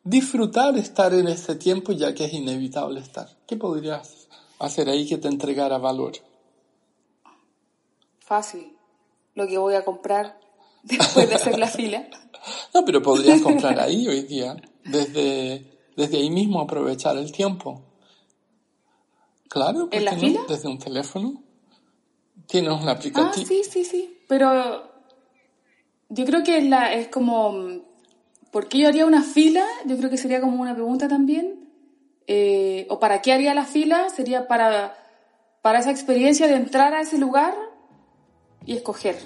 disfrutar 0.04 0.78
estar 0.78 1.14
en 1.14 1.28
ese 1.28 1.56
tiempo 1.56 1.92
ya 1.92 2.14
que 2.14 2.26
es 2.26 2.34
inevitable 2.34 3.00
estar? 3.00 3.28
¿Qué 3.48 3.58
podrías 3.58 4.28
hacer 4.60 4.90
ahí 4.90 5.08
que 5.08 5.18
te 5.18 5.28
entregara 5.28 5.78
valor? 5.78 6.14
Fácil. 8.20 8.78
Lo 9.36 9.48
que 9.48 9.58
voy 9.58 9.74
a 9.76 9.84
comprar 9.84 10.40
después 10.84 11.28
de 11.28 11.36
hacer 11.36 11.60
la 11.60 11.68
fila. 11.68 12.08
No, 12.74 12.84
pero 12.86 13.04
podrías 13.04 13.40
comprar 13.42 13.80
ahí 13.80 14.08
hoy 14.08 14.24
día, 14.24 14.56
desde, 14.86 15.78
desde 15.96 16.18
ahí 16.18 16.32
mismo 16.32 16.60
aprovechar 16.60 17.16
el 17.18 17.32
tiempo. 17.32 17.84
Claro, 19.48 19.90
¿por 19.90 19.94
¿En 19.94 20.06
la 20.06 20.14
no? 20.14 20.20
fila? 20.20 20.40
Desde 20.48 20.68
un 20.68 20.80
teléfono. 20.80 21.44
Tienes 22.48 22.72
un 22.72 22.90
Ah, 22.90 22.94
aplicativo. 22.94 23.46
sí, 23.46 23.62
sí, 23.64 23.84
sí. 23.86 24.11
Pero 24.32 24.90
yo 26.08 26.24
creo 26.24 26.42
que 26.42 26.58
es, 26.94 27.08
como... 27.10 27.54
¿Por 28.50 28.70
qué 28.70 28.78
yo 28.78 28.88
haría 28.88 29.06
una 29.06 29.24
fila? 29.24 29.66
Yo 29.86 29.98
creo 29.98 30.10
que 30.10 30.16
sería 30.16 30.40
como 30.40 30.62
una 30.62 30.74
pregunta 30.74 31.10
también. 31.10 31.68
Eh, 32.28 32.88
¿O 32.90 32.98
para 32.98 33.22
qué 33.22 33.34
haría 33.34 33.54
la 33.54 33.66
fila? 33.66 34.08
Sería 34.10 34.48
para, 34.48 34.94
para 35.62 35.80
esa 35.80 35.92
experiencia 35.92 36.48
de 36.48 36.56
entrar 36.56 36.94
a 36.94 37.02
ese 37.02 37.18
lugar 37.18 37.54
y 38.66 38.72
escoger. 38.72 39.18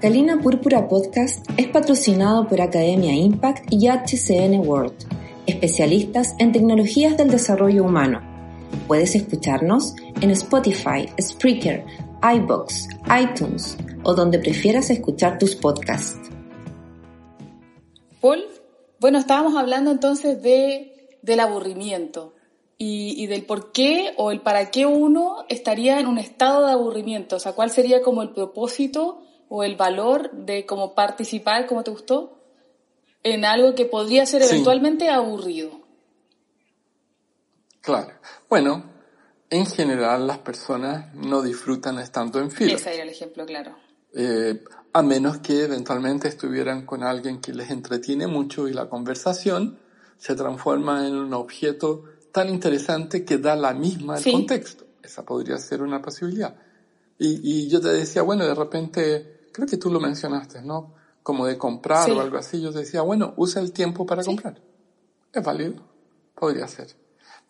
Calina 0.00 0.38
Púrpura 0.40 0.86
Podcast 0.86 1.44
es 1.56 1.66
patrocinado 1.66 2.46
por 2.46 2.60
Academia 2.60 3.12
Impact 3.12 3.72
y 3.72 3.88
HCN 3.88 4.68
World, 4.68 4.94
especialistas 5.46 6.36
en 6.38 6.52
tecnologías 6.52 7.16
del 7.16 7.28
desarrollo 7.28 7.82
humano. 7.82 8.20
Puedes 8.86 9.16
escucharnos 9.16 9.96
en 10.20 10.30
Spotify, 10.30 11.08
Spreaker, 11.20 12.07
iBox, 12.22 12.88
iTunes 13.20 13.76
o 14.02 14.14
donde 14.14 14.38
prefieras 14.38 14.90
escuchar 14.90 15.38
tus 15.38 15.54
podcasts. 15.54 16.18
Paul, 18.20 18.44
bueno, 19.00 19.18
estábamos 19.18 19.56
hablando 19.56 19.90
entonces 19.90 20.42
de, 20.42 21.18
del 21.22 21.40
aburrimiento 21.40 22.34
y, 22.76 23.14
y 23.22 23.26
del 23.26 23.44
por 23.44 23.72
qué 23.72 24.12
o 24.16 24.30
el 24.30 24.40
para 24.40 24.70
qué 24.70 24.86
uno 24.86 25.44
estaría 25.48 26.00
en 26.00 26.06
un 26.06 26.18
estado 26.18 26.66
de 26.66 26.72
aburrimiento. 26.72 27.36
O 27.36 27.38
sea, 27.38 27.52
¿cuál 27.52 27.70
sería 27.70 28.02
como 28.02 28.22
el 28.22 28.30
propósito 28.30 29.22
o 29.48 29.62
el 29.62 29.76
valor 29.76 30.30
de 30.32 30.66
como 30.66 30.94
participar, 30.94 31.66
como 31.66 31.84
te 31.84 31.90
gustó, 31.90 32.38
en 33.22 33.44
algo 33.44 33.74
que 33.74 33.84
podría 33.84 34.26
ser 34.26 34.42
Sí. 34.42 34.54
eventualmente 34.54 35.08
aburrido? 35.08 35.70
Claro. 37.80 38.12
Bueno, 38.48 38.84
en 39.50 39.66
general 39.66 40.26
las 40.26 40.38
personas 40.38 41.14
no 41.14 41.42
disfrutan 41.42 41.98
estando 41.98 42.38
en 42.40 42.50
fila. 42.50 42.74
Ese 42.74 42.94
era 42.94 43.02
el 43.04 43.08
ejemplo, 43.10 43.46
claro. 43.46 43.76
Eh, 44.14 44.62
a 44.92 45.02
menos 45.02 45.38
que 45.38 45.64
eventualmente 45.64 46.28
estuvieran 46.28 46.84
con 46.86 47.02
alguien 47.02 47.40
que 47.40 47.52
les 47.52 47.70
entretiene 47.70 48.26
mucho 48.26 48.68
y 48.68 48.72
la 48.72 48.88
conversación 48.88 49.78
se 50.16 50.34
transforma 50.34 51.06
en 51.06 51.14
un 51.14 51.32
objeto 51.34 52.04
tan 52.32 52.48
interesante 52.48 53.24
que 53.24 53.38
da 53.38 53.54
la 53.56 53.72
misma 53.74 54.16
el 54.18 54.22
Sí. 54.22 54.32
contexto. 54.32 54.84
Esa 55.02 55.24
podría 55.24 55.56
ser 55.58 55.82
una 55.82 56.02
posibilidad. 56.02 56.54
Y, 57.18 57.40
y 57.42 57.68
yo 57.68 57.80
te 57.80 57.88
decía, 57.88 58.22
bueno, 58.22 58.44
de 58.46 58.54
repente, 58.54 59.48
creo 59.52 59.66
que 59.66 59.76
tú 59.76 59.90
lo 59.90 60.00
mencionaste, 60.00 60.62
¿no? 60.62 60.94
Como 61.22 61.46
de 61.46 61.56
comprar 61.58 62.04
Sí. 62.06 62.10
o 62.12 62.20
algo 62.20 62.36
así. 62.38 62.60
Yo 62.60 62.72
te 62.72 62.80
decía, 62.80 63.02
bueno, 63.02 63.34
usa 63.36 63.60
el 63.62 63.72
tiempo 63.72 64.04
para 64.06 64.22
Sí. 64.22 64.28
comprar. 64.28 64.60
Es 65.32 65.42
válido. 65.44 65.82
Podría 66.34 66.66
ser. 66.68 66.88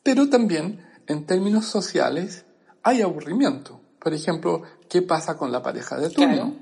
Pero 0.02 0.28
también, 0.28 0.84
en 1.08 1.26
términos 1.26 1.66
sociales, 1.66 2.44
hay 2.82 3.02
aburrimiento. 3.02 3.80
Por 3.98 4.14
ejemplo, 4.14 4.62
¿qué 4.88 5.02
pasa 5.02 5.36
con 5.36 5.50
la 5.50 5.62
pareja 5.62 5.98
de 5.98 6.10
turno? 6.10 6.34
Claro. 6.34 6.52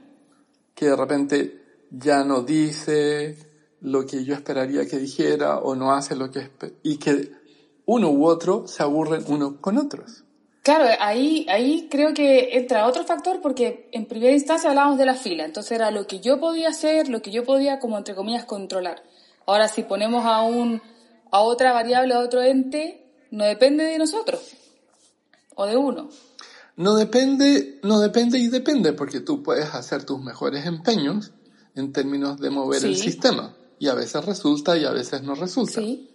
Que 0.74 0.86
de 0.86 0.96
repente 0.96 1.62
ya 1.90 2.24
no 2.24 2.42
dice 2.42 3.36
lo 3.80 4.06
que 4.06 4.24
yo 4.24 4.34
esperaría 4.34 4.86
que 4.86 4.98
dijera 4.98 5.58
o 5.58 5.74
no 5.74 5.92
hace 5.92 6.16
lo 6.16 6.30
que 6.30 6.50
y 6.82 6.96
que 6.96 7.32
uno 7.84 8.10
u 8.10 8.26
otro 8.26 8.66
se 8.66 8.82
aburren 8.82 9.24
uno 9.28 9.60
con 9.60 9.78
otros. 9.78 10.24
Claro, 10.62 10.86
ahí, 10.98 11.46
ahí 11.48 11.86
creo 11.88 12.12
que 12.12 12.56
entra 12.58 12.88
otro 12.88 13.04
factor 13.04 13.40
porque 13.40 13.88
en 13.92 14.06
primera 14.06 14.32
instancia 14.32 14.70
hablábamos 14.70 14.98
de 14.98 15.06
la 15.06 15.14
fila, 15.14 15.44
entonces 15.44 15.72
era 15.72 15.92
lo 15.92 16.08
que 16.08 16.18
yo 16.18 16.40
podía 16.40 16.70
hacer, 16.70 17.08
lo 17.08 17.22
que 17.22 17.30
yo 17.30 17.44
podía 17.44 17.78
como 17.78 17.96
entre 17.96 18.16
comillas 18.16 18.44
controlar. 18.44 19.04
Ahora 19.46 19.68
si 19.68 19.84
ponemos 19.84 20.24
a 20.24 20.42
un 20.42 20.82
a 21.30 21.40
otra 21.40 21.72
variable, 21.72 22.14
a 22.14 22.18
otro 22.18 22.42
ente, 22.42 23.05
no 23.36 23.44
depende 23.44 23.84
de 23.84 23.98
nosotros 23.98 24.40
o 25.54 25.66
de 25.66 25.76
uno. 25.76 26.08
No 26.76 26.96
depende, 26.96 27.80
no 27.82 28.00
depende 28.00 28.38
y 28.38 28.48
depende, 28.48 28.94
porque 28.94 29.20
tú 29.20 29.42
puedes 29.42 29.74
hacer 29.74 30.04
tus 30.04 30.20
mejores 30.20 30.64
empeños 30.64 31.32
en 31.74 31.92
términos 31.92 32.40
de 32.40 32.48
mover 32.48 32.82
el 32.84 32.96
sistema. 32.96 33.54
Y 33.78 33.88
a 33.88 33.94
veces 33.94 34.24
resulta 34.24 34.76
y 34.78 34.86
a 34.86 34.90
veces 34.90 35.22
no 35.22 35.34
resulta. 35.34 35.80
Sí, 35.80 36.10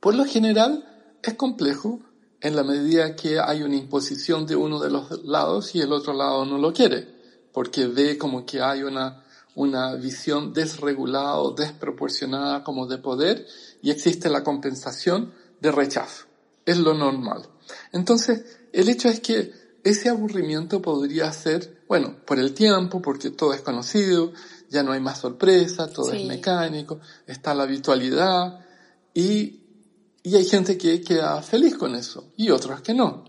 Por 0.00 0.16
lo 0.16 0.24
general 0.24 0.84
es 1.22 1.34
complejo 1.34 2.00
en 2.40 2.56
la 2.56 2.64
medida 2.64 3.14
que 3.14 3.38
hay 3.38 3.62
una 3.62 3.76
imposición 3.76 4.44
de 4.44 4.56
uno 4.56 4.80
de 4.80 4.90
los 4.90 5.24
lados 5.24 5.76
y 5.76 5.80
el 5.80 5.92
otro 5.92 6.14
lado 6.14 6.44
no 6.44 6.58
lo 6.58 6.72
quiere, 6.72 7.06
porque 7.52 7.86
ve 7.86 8.18
como 8.18 8.44
que 8.44 8.60
hay 8.60 8.82
una, 8.82 9.24
una 9.54 9.94
visión 9.94 10.52
desregulada 10.52 11.36
o 11.38 11.52
desproporcionada 11.52 12.64
como 12.64 12.88
de 12.88 12.98
poder 12.98 13.46
y 13.82 13.90
existe 13.90 14.28
la 14.28 14.42
compensación 14.42 15.32
de 15.60 15.72
rechazo. 15.72 16.26
Es 16.64 16.78
lo 16.78 16.94
normal. 16.94 17.48
Entonces, 17.92 18.44
el 18.72 18.88
hecho 18.88 19.08
es 19.08 19.20
que 19.20 19.52
ese 19.84 20.08
aburrimiento 20.08 20.82
podría 20.82 21.32
ser, 21.32 21.82
bueno, 21.88 22.16
por 22.26 22.38
el 22.38 22.52
tiempo, 22.52 23.00
porque 23.00 23.30
todo 23.30 23.54
es 23.54 23.62
conocido, 23.62 24.32
ya 24.68 24.82
no 24.82 24.92
hay 24.92 25.00
más 25.00 25.18
sorpresa, 25.20 25.90
todo 25.90 26.12
es 26.12 26.26
mecánico, 26.26 27.00
está 27.26 27.54
la 27.54 27.62
habitualidad 27.62 28.60
y, 29.14 29.60
y 30.22 30.36
hay 30.36 30.44
gente 30.44 30.76
que 30.76 31.00
queda 31.00 31.40
feliz 31.42 31.76
con 31.76 31.94
eso 31.94 32.32
y 32.36 32.50
otros 32.50 32.82
que 32.82 32.92
no. 32.92 33.24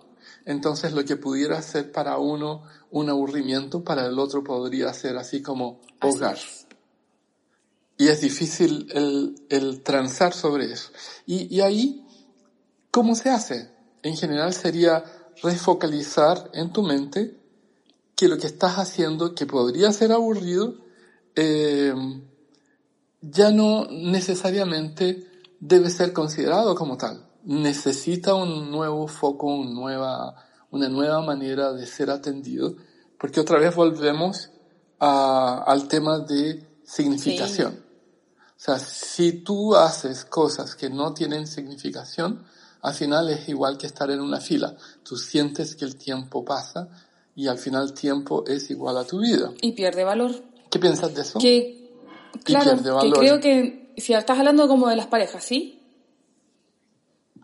Entonces 0.45 0.93
lo 0.93 1.05
que 1.05 1.15
pudiera 1.15 1.61
ser 1.61 1.91
para 1.91 2.17
uno 2.17 2.63
un 2.91 3.09
aburrimiento, 3.09 3.83
para 3.83 4.07
el 4.07 4.17
otro 4.17 4.43
podría 4.43 4.93
ser 4.93 5.17
así 5.17 5.41
como 5.41 5.79
Así 5.99 6.17
hogar. 6.17 6.35
es. 6.35 6.65
Y 7.97 8.07
es 8.07 8.21
difícil 8.21 8.87
el, 8.93 9.35
el 9.49 9.81
transar 9.83 10.33
sobre 10.33 10.71
eso. 10.71 10.89
Y, 11.25 11.53
y 11.55 11.61
ahí, 11.61 12.05
¿cómo 12.99 13.15
se 13.15 13.29
hace? 13.29 13.71
En 14.03 14.17
general 14.17 14.51
sería 14.53 15.05
refocalizar 15.41 16.49
en 16.53 16.73
tu 16.73 16.83
mente 16.83 17.39
que 18.13 18.27
lo 18.27 18.37
que 18.37 18.47
estás 18.47 18.73
haciendo, 18.77 19.33
que 19.33 19.45
podría 19.45 19.93
ser 19.93 20.11
aburrido, 20.11 20.75
eh, 21.33 21.93
ya 23.21 23.51
no 23.51 23.87
necesariamente 23.89 25.25
debe 25.61 25.89
ser 25.89 26.11
considerado 26.11 26.75
como 26.75 26.97
tal. 26.97 27.25
Necesita 27.45 28.35
un 28.35 28.69
nuevo 28.69 29.07
foco, 29.07 29.47
un 29.47 29.73
nueva, 29.73 30.35
una 30.69 30.89
nueva 30.89 31.21
manera 31.21 31.71
de 31.71 31.87
ser 31.87 32.09
atendido, 32.09 32.75
porque 33.17 33.39
otra 33.39 33.59
vez 33.59 33.73
volvemos 33.73 34.49
a- 34.99 35.63
al 35.65 35.87
tema 35.87 36.19
de 36.19 36.67
significación. 36.83 37.79
O 38.57 38.61
sea, 38.61 38.77
si 38.77 39.31
tú 39.31 39.73
haces 39.73 40.25
cosas 40.25 40.75
que 40.75 40.89
no 40.89 41.13
tienen 41.13 41.47
significación, 41.47 42.43
al 42.81 42.93
final 42.93 43.29
es 43.29 43.47
igual 43.49 43.77
que 43.77 43.87
estar 43.87 44.09
en 44.11 44.21
una 44.21 44.39
fila. 44.39 44.75
Tú 45.03 45.17
sientes 45.17 45.75
que 45.75 45.85
el 45.85 45.95
tiempo 45.95 46.45
pasa 46.45 46.87
y 47.35 47.47
al 47.47 47.57
final 47.57 47.83
el 47.83 47.93
tiempo 47.93 48.43
es 48.47 48.69
igual 48.69 48.97
a 48.97 49.05
tu 49.05 49.19
vida. 49.19 49.51
Y 49.61 49.73
pierde 49.73 50.03
valor. 50.03 50.31
¿Qué 50.69 50.79
piensas 50.79 51.13
de 51.13 51.21
eso? 51.21 51.39
Que, 51.39 51.91
claro, 52.43 52.77
pierde 52.81 53.01
que 53.01 53.11
creo 53.11 53.39
que 53.39 53.93
si 53.97 54.13
estás 54.13 54.37
hablando 54.37 54.67
como 54.67 54.87
de 54.87 54.95
las 54.95 55.07
parejas, 55.07 55.43
¿sí? 55.43 55.79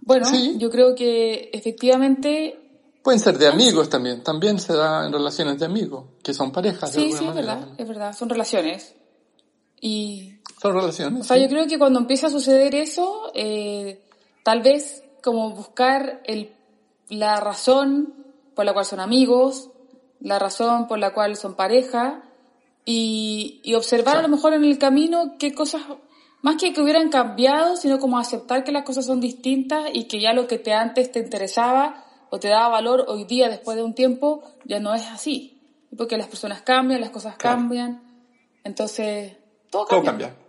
Bueno, 0.01 0.25
Sí. 0.25 0.56
yo 0.58 0.70
creo 0.70 0.96
que 0.96 1.50
efectivamente 1.51 2.62
Pueden 3.04 3.20
ser 3.20 3.38
de 3.38 3.48
amigos 3.48 3.88
también. 3.88 4.24
También 4.24 4.60
se 4.60 4.74
da 4.74 5.06
en 5.06 5.13
relaciones 5.13 5.60
de 5.60 5.65
amigos, 5.65 6.06
que 6.24 6.34
son 6.34 6.51
parejas 6.51 6.92
de 6.92 7.01
Sí, 7.01 7.12
sí, 7.13 7.24
es 7.24 7.36
verdad, 7.36 7.68
es 7.77 7.88
verdad, 7.88 8.15
son 8.18 8.30
relaciones. 8.30 8.96
Y, 9.80 10.39
Son 10.60 10.74
relaciones. 10.74 11.22
o 11.22 11.24
sea, 11.24 11.38
sí. 11.38 11.44
yo 11.44 11.50
creo 11.50 11.68
que 11.68 11.77
cuando 11.77 12.00
empieza 12.00 12.27
a 12.27 12.30
suceder 12.32 12.74
eso, 12.74 13.32
eh, 13.36 14.01
tal 14.44 14.63
vez 14.63 15.04
como 15.25 15.50
buscar 15.50 16.22
el, 16.25 16.53
la 17.10 17.41
razón 17.41 18.13
por 18.55 18.63
la 18.63 18.72
cual 18.74 18.86
son 18.86 19.00
amigos, 19.01 19.72
la 20.22 20.39
razón 20.39 20.88
por 20.88 21.00
la 21.00 21.13
cual 21.13 21.36
son 21.36 21.55
pareja, 21.55 22.22
y, 22.86 23.60
y 23.63 23.74
observar 23.74 24.13
Claro. 24.13 24.20
a 24.20 24.22
lo 24.29 24.36
mejor 24.36 24.53
en 24.53 24.63
el 24.63 24.77
camino 24.77 25.36
qué 25.39 25.53
cosas, 25.53 25.82
más 26.44 26.55
que 26.58 26.72
que 26.72 26.82
hubieran 26.82 27.10
cambiado, 27.10 27.75
sino 27.75 28.00
como 28.00 28.20
aceptar 28.20 28.63
que 28.63 28.72
las 28.72 28.84
cosas 28.84 29.05
son 29.08 29.20
distintas 29.20 29.89
y 29.94 30.03
que 30.05 30.22
ya 30.22 30.34
lo 30.34 30.46
que 30.48 30.60
te 30.60 30.72
antes 30.74 31.12
te 31.12 31.20
interesaba 31.20 32.05
o 32.29 32.39
te 32.39 32.48
daba 32.50 32.70
valor 32.70 33.05
hoy 33.08 33.24
día 33.25 33.50
después 33.50 33.75
de 33.77 33.84
un 33.84 33.96
tiempo 33.96 34.44
ya 34.65 34.79
no 34.79 34.94
es 34.94 35.08
así. 35.08 35.60
Porque 35.98 36.17
las 36.17 36.27
personas 36.27 36.62
cambian, 36.62 37.01
las 37.01 37.10
cosas 37.10 37.36
Claro. 37.38 37.58
cambian, 37.58 38.03
entonces 38.63 39.36
todo 39.72 39.86
Todo 39.86 40.03
cambia. 40.03 40.27
cambia. 40.27 40.46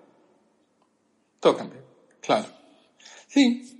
Todo 1.40 1.56
cambia, 1.56 1.80
claro. 2.21 2.47
Sí, 3.28 3.75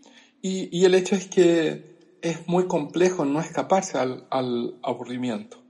y, 0.71 0.85
el 0.85 0.95
hecho 0.95 1.15
es 1.17 1.27
que 1.27 1.97
es 2.23 2.47
muy 2.47 2.67
complejo 2.67 3.25
no 3.25 3.41
escaparse 3.41 3.99
al, 3.99 4.27
al 4.31 4.79
aburrimiento. 4.83 5.63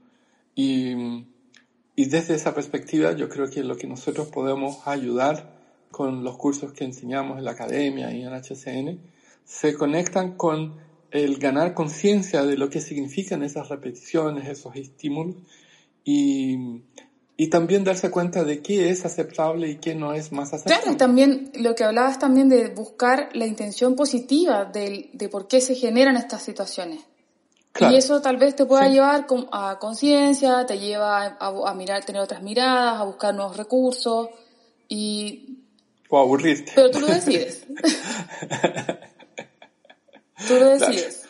Y, 0.55 1.25
y 1.95 2.05
desde 2.05 2.35
esa 2.35 2.53
perspectiva 2.53 3.13
yo 3.13 3.29
creo 3.29 3.49
que 3.49 3.63
lo 3.63 3.77
que 3.77 3.87
nosotros 3.87 4.27
podemos 4.27 4.87
ayudar 4.87 5.57
con 5.91 6.23
los 6.23 6.37
cursos 6.37 6.73
que 6.73 6.83
enseñamos 6.83 7.37
en 7.37 7.45
la 7.45 7.51
academia 7.51 8.11
y 8.11 8.23
en 8.23 8.33
HCN 8.33 8.99
se 9.45 9.73
conectan 9.75 10.35
con 10.35 10.75
el 11.11 11.37
ganar 11.37 11.73
conciencia 11.73 12.43
de 12.43 12.57
lo 12.57 12.69
que 12.69 12.81
significan 12.81 13.43
esas 13.43 13.69
repeticiones, 13.69 14.47
esos 14.47 14.75
estímulos 14.75 15.35
y, 16.03 16.81
y 17.39 17.49
también 17.51 17.83
darse 17.83 18.09
cuenta 18.09 18.43
de 18.43 18.63
qué 18.63 18.89
es 18.89 19.05
aceptable 19.05 19.69
y 19.69 19.75
qué 19.77 19.93
no 19.93 20.13
es 20.13 20.31
más 20.31 20.53
aceptable. 20.53 20.81
Claro, 20.81 20.95
y 20.95 20.97
también 20.97 21.51
lo 21.55 21.75
que 21.75 21.83
hablabas 21.83 22.17
también 22.17 22.49
de 22.49 22.69
buscar 22.69 23.29
la 23.33 23.45
intención 23.45 23.95
positiva 23.95 24.65
del- 24.65 25.11
de, 25.13 25.29
por 25.29 25.47
qué 25.47 25.61
se 25.61 25.75
generan 25.75 26.17
estas 26.17 26.41
situaciones. 26.41 27.01
Claro. 27.73 27.93
Y 27.93 27.97
eso 27.97 28.21
tal 28.21 28.37
vez 28.37 28.55
te 28.55 28.65
pueda 28.65 28.87
Sí. 28.87 28.93
llevar 28.93 29.27
a 29.51 29.77
conciencia, 29.79 30.65
te 30.65 30.79
lleva 30.79 31.37
a, 31.39 31.69
a 31.69 31.73
mirar, 31.75 32.03
tener 32.03 32.23
otras 32.23 32.41
miradas, 32.41 32.99
a 32.99 33.03
buscar 33.03 33.35
nuevos 33.35 33.55
recursos, 33.55 34.29
y 34.89 35.59
O 36.09 36.17
aburrirte. 36.17 36.71
pero 36.73 36.89
tú 36.89 36.99
lo 37.01 37.07
decides. 37.07 37.65
tú 40.47 40.53
lo 40.55 40.69
decides. 40.69 41.25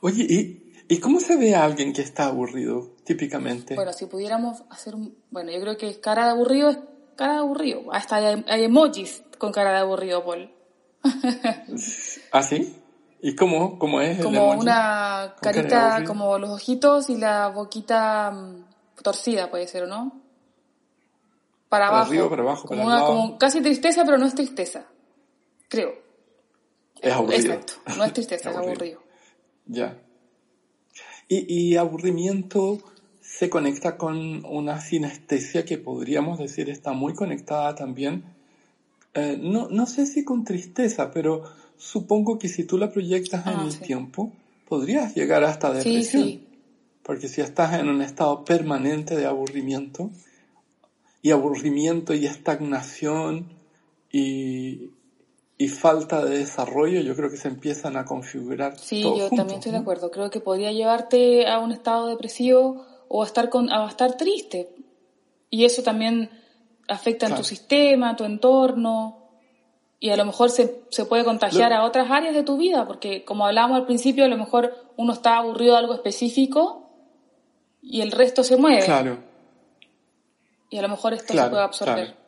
Oye, 0.00 0.24
¿y, 0.28 0.72
¿y 0.88 0.98
cómo 0.98 1.20
se 1.20 1.36
ve 1.36 1.54
a 1.54 1.64
alguien 1.64 1.92
que 1.92 2.02
está 2.02 2.26
aburrido, 2.26 2.90
típicamente? 3.06 3.74
Bueno, 3.74 3.92
si 3.92 4.06
pudiéramos 4.06 4.62
hacer 4.68 4.94
un... 4.94 5.16
Bueno, 5.30 5.50
yo 5.52 5.60
creo 5.60 5.76
que 5.78 6.00
cara 6.00 6.24
de 6.26 6.30
aburrido 6.32 6.68
es 6.70 6.78
cara 7.16 7.34
de 7.34 7.38
aburrido. 7.38 7.82
Hasta 7.92 8.16
hay, 8.16 8.44
hay 8.48 8.64
emojis 8.64 9.22
con 9.38 9.52
cara 9.52 9.72
de 9.72 9.78
aburrido, 9.78 10.24
Paul. 10.24 10.52
¿Ah, 12.32 12.42
sí? 12.42 12.76
¿Y 13.22 13.34
cómo, 13.34 13.78
cómo 13.78 14.00
es 14.00 14.18
el 14.18 14.24
Como 14.24 14.52
emoji? 14.52 14.58
una 14.60 15.34
¿Con 15.34 15.40
cara 15.40 15.62
de 15.62 15.68
carita, 15.68 16.04
como 16.06 16.38
los 16.38 16.50
ojitos 16.50 17.08
y 17.08 17.16
la 17.16 17.48
boquita 17.48 18.30
mm, 18.30 18.64
torcida, 19.02 19.48
puede 19.50 19.66
ser, 19.68 19.84
¿o 19.84 19.86
no? 19.86 20.20
Para 21.68 21.86
Para 21.86 21.88
abajo. 21.88 22.10
arriba, 22.10 22.28
para 22.28 22.42
abajo, 22.42 22.68
como 22.68 22.84
para 22.84 22.96
una, 22.96 23.00
el 23.00 23.06
como 23.06 23.38
casi 23.38 23.60
tristeza, 23.60 24.04
pero 24.04 24.18
no 24.18 24.26
es 24.26 24.34
tristeza. 24.34 24.86
Creo. 25.68 25.92
Es 27.00 27.12
aburrido. 27.12 27.52
Exacto. 27.54 27.72
No 27.96 28.04
es 28.04 28.12
tristeza, 28.12 28.50
es 28.50 28.56
aburrido. 28.56 29.00
Ya. 29.66 29.98
Y, 31.28 31.72
y 31.72 31.76
aburrimiento 31.76 32.78
se 33.38 33.50
conecta 33.50 33.96
con 33.98 34.44
una 34.46 34.80
sinestesia 34.80 35.64
que 35.66 35.76
podríamos 35.76 36.38
decir 36.38 36.70
está 36.70 36.92
muy 36.92 37.12
conectada 37.14 37.74
también. 37.74 38.24
eh, 39.14 39.38
no, 39.40 39.68
no 39.68 39.86
sé 39.86 40.06
si 40.06 40.24
con 40.24 40.44
tristeza, 40.44 41.10
pero 41.10 41.42
supongo 41.76 42.38
que 42.38 42.48
si 42.48 42.64
tú 42.64 42.78
la 42.78 42.90
proyectas 42.90 43.46
en 43.46 43.52
Ah, 43.60 43.64
el 43.66 43.72
sí. 43.72 43.84
tiempo, 43.84 44.32
podrías 44.68 45.14
llegar 45.14 45.44
hasta 45.44 45.72
Sí, 45.72 45.78
depresión. 45.84 46.24
sí. 46.28 46.46
Porque 47.02 47.28
si 47.28 47.40
estás 47.40 47.74
en 47.78 47.88
un 47.88 48.00
estado 48.02 48.44
permanente 48.44 49.16
de 49.16 49.26
aburrimiento, 49.26 50.10
y 51.22 51.30
aburrimiento 51.32 52.14
y 52.14 52.24
estagnación 52.26 53.48
y, 54.12 54.90
y 55.58 55.68
falta 55.68 56.24
de 56.24 56.38
desarrollo, 56.38 57.00
yo 57.00 57.14
creo 57.16 57.30
que 57.30 57.36
se 57.36 57.48
empiezan 57.48 57.96
a 57.96 58.04
configurar. 58.04 58.78
Sí, 58.78 59.02
yo 59.02 59.10
juntos, 59.10 59.30
también 59.36 59.58
estoy 59.58 59.72
de 59.72 59.78
acuerdo. 59.78 60.10
Creo 60.10 60.30
que 60.30 60.40
podría 60.40 60.72
llevarte 60.72 61.46
a 61.48 61.58
un 61.58 61.72
estado 61.72 62.06
depresivo 62.06 62.84
o 63.08 63.22
a 63.22 63.26
estar, 63.26 63.48
con, 63.50 63.70
a 63.72 63.86
estar 63.88 64.16
triste. 64.16 64.74
Y 65.50 65.64
eso 65.64 65.82
también 65.82 66.30
afecta 66.88 67.26
en 67.26 67.30
Claro. 67.30 67.42
tu 67.42 67.48
sistema, 67.48 68.16
tu 68.16 68.24
entorno. 68.24 69.22
Y 69.98 70.10
a 70.10 70.16
lo 70.16 70.24
mejor 70.26 70.50
se, 70.50 70.82
se 70.90 71.04
puede 71.06 71.24
contagiar 71.24 71.70
Lo- 71.70 71.76
a 71.78 71.84
otras 71.84 72.10
áreas 72.10 72.34
de 72.34 72.42
tu 72.42 72.56
vida, 72.56 72.86
porque 72.86 73.24
como 73.24 73.46
hablábamos 73.46 73.78
al 73.78 73.86
principio, 73.86 74.24
a 74.24 74.28
lo 74.28 74.36
mejor 74.36 74.74
uno 74.96 75.12
está 75.12 75.38
aburrido 75.38 75.72
de 75.72 75.78
algo 75.78 75.94
específico 75.94 76.90
y 77.82 78.02
el 78.02 78.10
resto 78.12 78.44
se 78.44 78.56
mueve. 78.56 78.84
Claro, 78.84 79.18
Y 80.68 80.78
a 80.78 80.82
lo 80.82 80.88
mejor 80.88 81.14
esto 81.14 81.32
se 81.32 81.48
puede 81.48 81.62
absorber. 81.62 82.06
claro. 82.06 82.20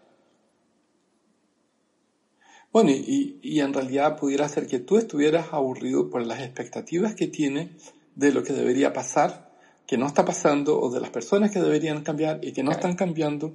Bueno, 2.73 2.91
y, 2.91 3.39
y 3.43 3.61
en 3.61 3.73
realidad 3.73 4.17
pudiera 4.19 4.49
ser 4.49 4.67
que 4.67 4.79
tú 4.79 4.99
estuvieras 4.99 5.53
aburrido 5.53 6.11
por 6.11 6.25
las 6.27 6.41
expectativas 6.41 7.15
que 7.15 7.27
tienes 7.27 7.95
de 8.15 8.31
lo 8.33 8.43
que 8.43 8.53
debería 8.53 8.93
pasar, 8.93 9.48
que 9.89 9.97
no 9.99 10.07
está 10.07 10.25
pasando, 10.25 10.79
o 10.81 10.89
de 10.91 11.01
las 11.01 11.11
personas 11.11 11.51
que 11.51 11.59
deberían 11.61 12.05
cambiar 12.05 12.39
y 12.45 12.53
que 12.53 12.63
no 12.63 12.71
Claro. 12.71 12.81
están 12.81 12.95
cambiando, 12.97 13.55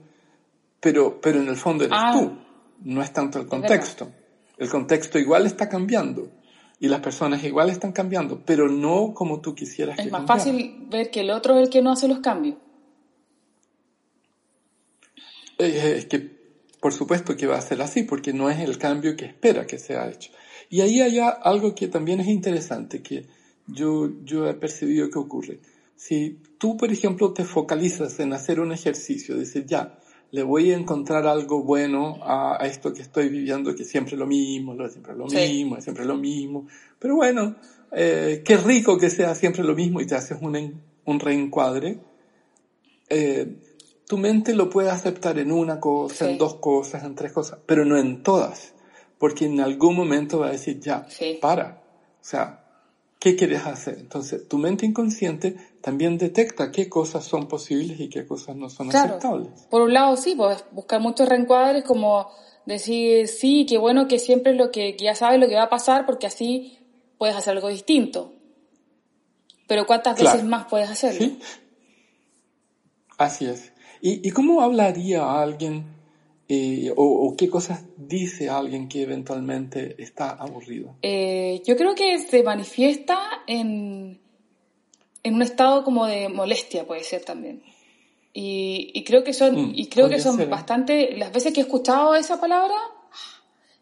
pero, 0.81 1.21
pero 1.21 1.39
en 1.39 1.47
el 1.47 1.55
fondo 1.55 1.85
eres 1.85 1.95
Ah. 1.97 2.11
tú, 2.11 2.31
no 2.83 3.01
es 3.01 3.13
tanto 3.13 3.39
el 3.39 3.47
contexto. 3.47 4.11
El 4.57 4.67
contexto 4.69 5.19
igual 5.19 5.45
está 5.45 5.69
cambiando 5.69 6.29
y 6.79 6.87
las 6.87 6.99
personas 7.01 7.43
igual 7.43 7.69
están 7.69 7.91
cambiando, 7.91 8.41
pero 8.45 8.67
no 8.67 9.13
como 9.13 9.39
tú 9.41 9.53
quisieras 9.55 9.97
Es 9.99 10.05
que 10.05 10.11
más 10.11 10.21
cambiaran. 10.25 10.39
fácil 10.43 10.87
ver 10.89 11.11
que 11.11 11.19
el 11.21 11.29
otro 11.29 11.55
es 11.55 11.63
el 11.63 11.69
que 11.69 11.81
no 11.83 11.91
hace 11.91 12.07
los 12.07 12.19
cambios. 12.19 12.57
Es 15.57 16.05
que, 16.05 16.19
por 16.81 16.93
supuesto 16.93 17.37
que 17.37 17.47
va 17.47 17.57
a 17.57 17.61
ser 17.61 17.81
así, 17.81 18.03
porque 18.03 18.33
no 18.33 18.49
es 18.49 18.59
el 18.59 18.77
cambio 18.77 19.15
que 19.15 19.25
espera 19.25 19.65
que 19.67 19.77
sea 19.77 20.09
hecho. 20.09 20.31
Y 20.69 20.81
ahí 20.81 20.99
hay 20.99 21.19
algo 21.19 21.75
que 21.75 21.87
también 21.87 22.19
es 22.19 22.27
interesante, 22.27 23.01
que 23.01 23.27
yo, 23.67 24.09
yo 24.23 24.47
he 24.49 24.53
percibido 24.55 25.09
que 25.09 25.19
ocurre. 25.19 25.59
Si 26.05 26.37
tú, 26.57 26.75
por 26.75 26.91
ejemplo, 26.91 27.31
te 27.31 27.45
focalizas 27.45 28.19
en 28.19 28.33
hacer 28.33 28.59
un 28.59 28.73
ejercicio, 28.73 29.37
dices, 29.37 29.65
ya, 29.65 29.97
le 30.31 30.43
voy 30.43 30.69
a 30.71 30.75
encontrar 30.75 31.25
algo 31.25 31.63
bueno 31.63 32.17
a, 32.23 32.61
a 32.61 32.67
esto 32.67 32.93
que 32.93 33.01
estoy 33.01 33.29
viviendo, 33.29 33.73
que 33.73 33.85
siempre 33.85 34.15
es 34.15 34.19
lo 34.19 34.25
mismo, 34.27 34.73
lo 34.73 34.89
siempre 34.89 35.13
es 35.13 35.17
lo 35.17 35.29
Sí. 35.29 35.37
mismo, 35.37 35.77
es 35.77 35.83
siempre 35.85 36.03
lo 36.03 36.17
mismo. 36.17 36.65
Pero 36.99 37.15
bueno, 37.15 37.55
eh, 37.93 38.41
qué 38.43 38.57
rico 38.57 38.97
que 38.97 39.09
sea 39.09 39.33
siempre 39.33 39.63
lo 39.63 39.75
mismo 39.75 40.01
y 40.01 40.05
te 40.05 40.15
haces 40.15 40.37
un, 40.41 40.81
un 41.05 41.19
reencuadre. 41.21 41.99
Eh, 43.07 43.47
tu 44.05 44.17
mente 44.17 44.53
lo 44.53 44.69
puede 44.69 44.89
aceptar 44.89 45.39
en 45.39 45.53
una 45.53 45.79
cosa, 45.79 46.25
Sí. 46.25 46.31
en 46.33 46.37
dos 46.37 46.55
cosas, 46.55 47.05
en 47.05 47.15
tres 47.15 47.31
cosas, 47.31 47.59
pero 47.65 47.85
no 47.85 47.97
en 47.97 48.21
todas, 48.23 48.73
porque 49.17 49.45
en 49.45 49.61
algún 49.61 49.95
momento 49.95 50.39
va 50.39 50.47
a 50.47 50.51
decir, 50.51 50.81
ya, 50.81 51.05
Sí. 51.07 51.37
para, 51.39 51.81
o 52.21 52.25
sea, 52.25 52.62
¿qué 53.23 53.37
quieres 53.37 53.65
hacer? 53.65 53.99
Entonces, 53.99 54.49
tu 54.49 54.57
mente 54.57 54.85
inconsciente 54.85 55.55
también 55.79 56.17
detecta 56.17 56.73
qué 56.73 56.89
cosas 56.89 57.23
son 57.23 57.47
posibles 57.47 57.97
y 58.01 58.09
qué 58.09 58.27
cosas 58.27 58.57
no 58.57 58.69
son 58.69 58.89
Claro. 58.89 59.13
aceptables. 59.13 59.65
Por 59.69 59.81
un 59.83 59.93
lado, 59.93 60.17
sí, 60.17 60.33
pues 60.35 60.65
buscar 60.71 60.99
muchos 60.99 61.29
reencuadres 61.29 61.85
como 61.85 62.27
decir, 62.65 63.29
sí, 63.29 63.65
qué 63.65 63.77
bueno 63.77 64.09
que 64.09 64.19
siempre 64.19 64.51
es 64.51 64.57
lo 64.57 64.71
que, 64.71 64.97
que 64.97 65.05
ya 65.05 65.15
sabes 65.15 65.39
lo 65.39 65.47
que 65.47 65.55
va 65.55 65.63
a 65.63 65.69
pasar 65.69 66.05
porque 66.05 66.27
así 66.27 66.79
puedes 67.17 67.33
hacer 67.37 67.53
algo 67.55 67.69
distinto. 67.69 68.33
Pero 69.69 69.85
¿cuántas 69.85 70.17
Claro. 70.17 70.35
veces 70.35 70.45
más 70.49 70.65
puedes 70.65 70.89
hacerlo? 70.89 71.19
¿Sí? 71.25 71.39
Así 73.17 73.45
es. 73.45 73.71
¿Y, 74.01 74.27
y 74.27 74.31
cómo 74.31 74.61
hablaría 74.61 75.23
a 75.23 75.41
alguien 75.41 75.85
Eh, 76.55 76.93
o, 76.95 77.03
o 77.03 77.35
qué 77.35 77.49
cosas 77.49 77.83
dice 77.97 78.47
alguien 78.47 78.87
que 78.87 79.01
eventualmente 79.01 79.95
está 79.97 80.29
aburrido? 80.29 80.97
Eh, 81.01 81.63
yo 81.65 81.75
creo 81.75 81.95
que 81.95 82.19
se 82.19 82.43
manifiesta 82.43 83.17
en, 83.47 84.19
en 85.23 85.33
un 85.33 85.41
estado 85.41 85.83
como 85.83 86.05
de 86.05 86.29
molestia, 86.29 86.85
puede 86.85 87.03
ser 87.03 87.25
también. 87.25 87.63
Y, 88.33 88.91
y 88.93 89.03
creo 89.03 89.23
que 89.23 89.33
son, 89.33 89.55
Mm, 89.55 89.71
y 89.73 89.87
creo 89.87 90.09
que 90.09 90.19
son 90.19 90.35
ser, 90.35 90.45
¿eh? 90.47 90.49
bastante, 90.51 91.17
las 91.17 91.31
veces 91.31 91.53
que 91.53 91.61
he 91.61 91.63
escuchado 91.63 92.13
esa 92.13 92.39
palabra, 92.39 92.75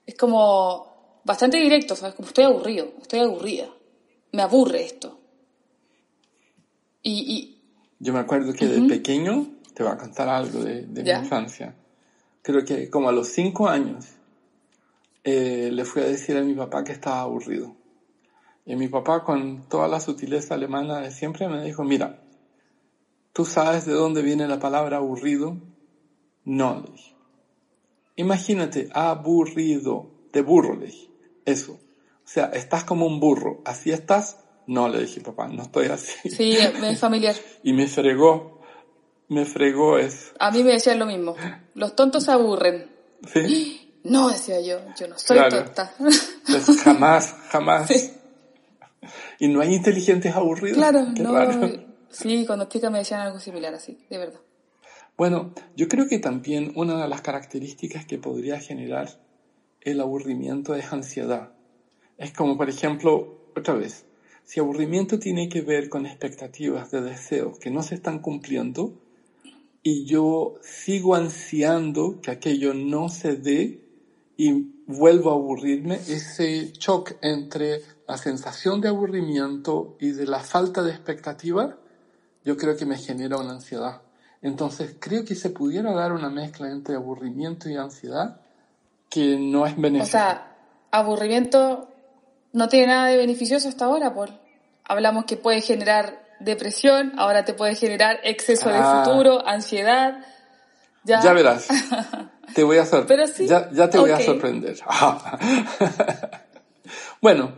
es 0.05 0.15
como 0.15 1.19
bastante 1.25 1.57
directo, 1.57 1.97
¿sabes? 1.97 2.15
Como 2.15 2.29
estoy 2.29 2.45
aburrido, 2.45 2.93
estoy 3.01 3.19
aburrida, 3.19 3.67
me 4.31 4.43
aburre 4.43 4.84
esto. 4.86 5.19
Y, 7.03 7.12
y 7.12 7.62
Yo 7.99 8.13
me 8.13 8.19
acuerdo 8.19 8.53
que 8.53 8.65
de 8.65 8.88
pequeño, 8.88 9.47
te 9.73 9.84
voy 9.84 9.91
a 9.91 9.97
contar 9.97 10.29
algo 10.29 10.63
de, 10.63 10.84
de 10.84 11.03
mi 11.03 11.10
infancia. 11.10 11.75
Creo 12.41 12.65
que 12.65 12.89
como 12.89 13.10
a 13.10 13.12
los 13.12 13.27
cinco 13.27 13.67
años 13.67 14.06
eh, 15.23 15.69
le 15.71 15.86
fui 15.86 16.01
a 16.01 16.06
decir 16.06 16.38
a 16.38 16.41
mi 16.41 16.54
papá 16.54 16.84
que 16.84 16.91
estaba 16.91 17.21
aburrido. 17.21 17.75
Y 18.65 18.75
mi 18.75 18.88
papá, 18.88 19.23
con 19.23 19.67
toda 19.67 19.88
la 19.88 19.99
sutileza 19.99 20.56
alemana 20.56 20.99
de 20.99 21.12
siempre, 21.12 21.47
me 21.47 21.63
dijo, 21.63 21.84
mira, 21.84 22.21
¿tú 23.34 23.45
sabes 23.45 23.86
de 23.86 23.93
dónde 23.93 24.21
viene 24.21 24.47
la 24.47 24.60
palabra 24.60 24.97
aburrido? 24.97 25.58
No, 26.45 26.82
le 26.84 26.91
dije. 26.91 27.15
Imagínate, 28.15 28.89
aburrido, 28.93 30.12
de 30.32 30.41
burro, 30.41 30.75
le 30.75 30.88
dije. 30.88 31.10
Eso. 31.45 31.73
O 31.73 32.27
sea, 32.27 32.45
estás 32.45 32.84
como 32.84 33.06
un 33.06 33.19
burro. 33.19 33.62
¿Así 33.65 33.91
estás? 33.91 34.38
No, 34.67 34.88
le 34.88 35.01
dije, 35.01 35.21
papá, 35.21 35.47
no 35.47 35.63
estoy 35.63 35.88
así. 35.88 36.30
sí, 36.30 36.58
me 36.80 36.91
es 36.91 36.99
familiar. 36.99 37.36
Y 37.63 37.73
me 37.73 37.88
fregó, 37.88 38.61
me 39.32 39.46
fregó 39.46 39.98
eso. 39.98 40.34
A 40.39 40.52
mí 40.52 40.62
me 40.62 40.74
decían 40.74 41.00
lo 41.00 41.06
mismo, 41.06 41.36
los 41.74 41.96
tontos 41.96 42.26
se 42.26 42.32
aburren. 42.32 42.91
¿Sí? 43.34 43.78
No, 44.04 44.30
decía 44.30 44.60
yo, 44.62 44.80
yo 45.00 45.08
no 45.08 45.15
soy 45.20 45.38
Claro. 45.38 45.63
tonta. 45.63 45.94
Pues 46.00 46.82
jamás, 46.84 47.36
jamás. 47.50 47.88
Sí. 47.91 48.12
Y 49.39 49.48
no 49.48 49.62
hay 49.62 49.76
inteligentes 49.76 50.36
aburridos. 50.36 50.78
Claro, 50.78 51.06
Qué 51.15 51.22
no. 51.22 51.34
raro. 51.34 51.52
Sí, 52.10 52.44
cuando 52.48 52.65
chica 52.65 52.89
me 52.89 52.98
decían 52.98 53.22
algo 53.22 53.39
similar 53.39 53.74
así, 53.76 54.00
de 54.10 54.17
verdad. 54.17 54.39
Bueno, 55.17 55.54
yo 55.76 55.88
creo 55.88 56.08
que 56.08 56.17
también 56.17 56.72
una 56.76 57.00
de 57.00 57.08
las 57.08 57.22
características 57.22 58.06
que 58.08 58.17
podría 58.17 58.60
generar 58.60 59.20
el 59.82 60.02
aburrimiento 60.02 60.74
es 60.74 60.91
ansiedad. 60.91 61.52
Es 62.17 62.34
como, 62.34 62.58
por 62.58 62.70
ejemplo, 62.70 63.38
otra 63.56 63.76
vez, 63.76 64.06
si 64.46 64.60
aburrimiento 64.60 65.20
tiene 65.20 65.48
que 65.48 65.62
ver 65.62 65.89
con 65.89 66.08
expectativas 66.08 66.89
de 66.89 67.02
deseos 67.02 67.60
que 67.60 67.70
no 67.70 67.84
se 67.84 67.94
están 67.96 68.17
cumpliendo 68.20 68.94
y 69.84 70.06
yo 70.06 70.56
sigo 70.62 71.15
ansiando 71.15 72.20
que 72.22 72.32
aquello 72.32 72.74
no 72.74 73.10
se 73.10 73.36
dé 73.36 73.82
y 74.38 74.52
vuelvo 74.86 75.32
a 75.32 75.34
aburrirme, 75.34 75.96
ese 75.96 76.72
shock 76.74 77.13
entre 77.22 77.82
la 78.08 78.17
sensación 78.17 78.82
de 78.82 78.89
aburrimiento 78.89 79.96
y 80.00 80.12
de 80.12 80.26
la 80.26 80.39
falta 80.39 80.84
de 80.84 80.91
expectativa, 80.91 81.78
yo 82.44 82.58
creo 82.58 82.76
que 82.76 82.86
me 82.86 82.98
genera 82.98 83.38
una 83.38 83.52
ansiedad. 83.52 84.02
Entonces 84.41 84.96
creo 85.00 85.24
que 85.24 85.36
se 85.36 85.52
pudiera 85.52 85.94
dar 85.94 86.12
una 86.12 86.30
mezcla 86.30 86.70
entre 86.72 86.96
aburrimiento 86.96 87.70
y 87.70 87.76
ansiedad 87.76 88.41
que 89.10 89.38
no 89.38 89.65
es 89.65 89.78
O 89.78 89.82
benéfica. 89.82 90.12
sea, 90.12 90.58
aburrimiento 90.89 91.89
no 92.54 92.67
tiene 92.67 92.88
nada 92.88 93.08
de 93.08 93.17
beneficioso 93.17 93.70
hasta 93.70 93.86
ahora, 93.86 94.13
Paul. 94.13 94.32
Hablamos 94.84 95.26
que 95.26 95.38
puede 95.38 95.62
generar 95.62 96.31
depresión, 96.43 97.13
ahora 97.17 97.45
te 97.45 97.54
puede 97.54 97.75
generar 97.75 98.19
exceso 98.23 98.69
Ah. 98.69 99.04
de 99.04 99.12
futuro, 99.12 99.45
ansiedad. 99.47 100.25
Ya, 101.04 101.21
Ya 101.23 101.34
verás. 101.34 101.67
Te 102.56 102.63
voy 102.63 102.77
a 102.77 102.86
sor- 102.86 103.06
Pero 103.08 103.25
sí, 103.27 103.47
ya, 103.47 103.69
ya 103.71 103.89
te 103.89 103.97
voy 103.97 104.12
a 104.12 104.19
sorprender. 104.19 104.75
bueno, 107.21 107.54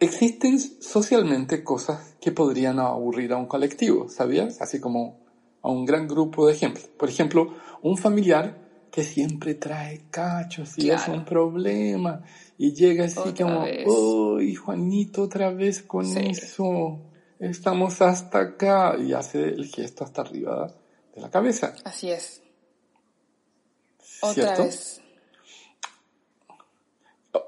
existen 0.00 0.58
socialmente 0.60 1.64
cosas 1.64 2.16
que 2.20 2.32
podrían 2.32 2.78
aburrir 2.78 3.32
a 3.32 3.36
un 3.38 3.46
colectivo, 3.46 4.08
¿sabías? 4.08 4.60
Así 4.60 4.80
como 4.80 5.18
a 5.62 5.70
un 5.70 5.84
gran 5.86 6.06
grupo 6.06 6.46
de 6.46 6.52
ejemplos. 6.54 6.86
Por 6.98 7.08
ejemplo, 7.08 7.54
un 7.82 7.96
familiar 7.96 8.58
que 8.90 9.02
siempre 9.04 9.54
trae 9.54 10.02
cachos 10.10 10.78
y 10.78 10.90
es 10.90 11.06
un 11.08 11.24
problema 11.24 12.22
y 12.58 12.72
llega 12.74 13.04
así 13.06 13.18
Otra 13.18 13.46
como. 13.46 13.64
¡Uy, 14.34 14.54
Juanito, 14.54 15.22
otra 15.22 15.50
vez 15.50 15.82
con 15.82 16.04
Sí. 16.06 16.18
eso! 16.30 17.00
Estamos 17.38 18.00
hasta 18.00 18.38
acá 18.40 18.96
y 18.98 19.12
hace 19.12 19.42
el 19.44 19.66
gesto 19.66 20.04
hasta 20.04 20.22
arriba 20.22 20.72
de 21.14 21.20
la 21.20 21.30
cabeza. 21.30 21.74
Así 21.84 22.10
es. 22.10 22.42
Otra 24.20 24.32
¿Cierto? 24.34 24.64
vez. 24.64 25.00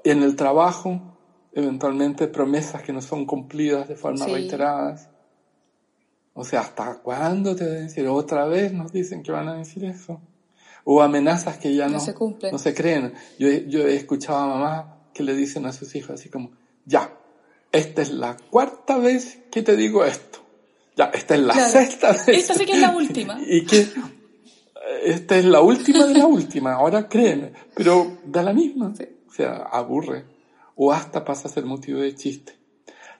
En 0.03 0.21
el 0.23 0.35
trabajo, 0.35 1.17
eventualmente 1.53 2.27
promesas 2.27 2.83
que 2.83 2.93
no 2.93 3.01
son 3.01 3.25
cumplidas 3.25 3.87
de 3.87 3.95
forma 3.95 4.25
Sí. 4.25 4.31
reiteradas. 4.31 5.09
O 6.33 6.43
sea, 6.45 6.61
¿hasta 6.61 6.99
cuándo 6.99 7.55
te 7.55 7.65
van 7.65 7.73
a 7.77 7.79
decir? 7.81 8.07
Otra 8.07 8.45
vez 8.45 8.71
nos 8.71 8.91
dicen 8.91 9.23
que 9.23 9.31
van 9.31 9.47
a 9.49 9.55
decir 9.55 9.83
eso. 9.85 10.21
O 10.85 11.01
amenazas 11.01 11.57
que 11.57 11.73
ya 11.75 11.87
No 11.87 11.93
no, 11.93 11.99
se 11.99 12.13
cumplen. 12.13 12.51
no 12.51 12.59
se 12.59 12.73
creen. 12.73 13.13
Yo, 13.39 13.49
yo 13.49 13.81
he 13.87 13.95
escuchado 13.95 14.37
a 14.39 14.47
mamá 14.47 15.01
que 15.13 15.23
le 15.23 15.35
dicen 15.35 15.65
a 15.65 15.73
sus 15.73 15.93
hijos 15.95 16.11
así 16.11 16.29
como, 16.29 16.51
ya, 16.85 17.13
esta 17.71 18.01
es 18.01 18.11
la 18.11 18.35
cuarta 18.49 18.97
vez 18.97 19.39
que 19.51 19.61
te 19.61 19.75
digo 19.75 20.03
esto. 20.05 20.39
Ya, 20.95 21.05
esta 21.05 21.35
es 21.35 21.41
la 21.41 21.53
Claro. 21.53 21.71
sexta 21.71 22.11
vez. 22.11 22.27
Esta 22.27 22.53
sí 22.55 22.65
que 22.65 22.73
es 22.73 22.79
la 22.79 22.95
última. 22.95 23.39
Y 23.47 23.65
que 23.65 23.87
esta 25.03 25.37
es 25.37 25.45
la 25.45 25.61
última 25.61 26.05
de 26.05 26.13
la 26.15 26.25
última, 26.25 26.73
ahora 26.73 27.07
créeme, 27.07 27.53
pero 27.75 28.17
da 28.25 28.41
la 28.43 28.53
misma, 28.53 28.93
o 29.27 29.31
sea, 29.31 29.57
aburre, 29.71 30.25
o 30.75 30.91
hasta 30.91 31.23
pasa 31.23 31.47
a 31.47 31.51
ser 31.51 31.65
motivo 31.65 31.99
de 31.99 32.15
chiste. 32.15 32.53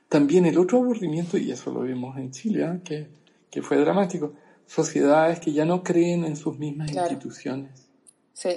También 0.10 0.46
el 0.48 0.58
otro 0.58 0.80
aburrimiento, 0.80 1.38
y 1.38 1.52
eso 1.52 1.72
lo 1.72 1.82
vimos 1.82 2.18
en 2.18 2.32
Chile, 2.32 2.64
¿eh? 2.66 2.80
que, 2.84 3.08
que 3.52 3.62
fue 3.62 3.78
dramático, 3.78 4.34
sociedades 4.66 5.40
que 5.40 5.54
ya 5.54 5.64
no 5.66 5.84
creen 5.84 6.26
en 6.26 6.36
sus 6.36 6.58
mismas 6.58 6.90
Claro. 6.92 7.12
instituciones. 7.12 7.88
Sí, 8.34 8.50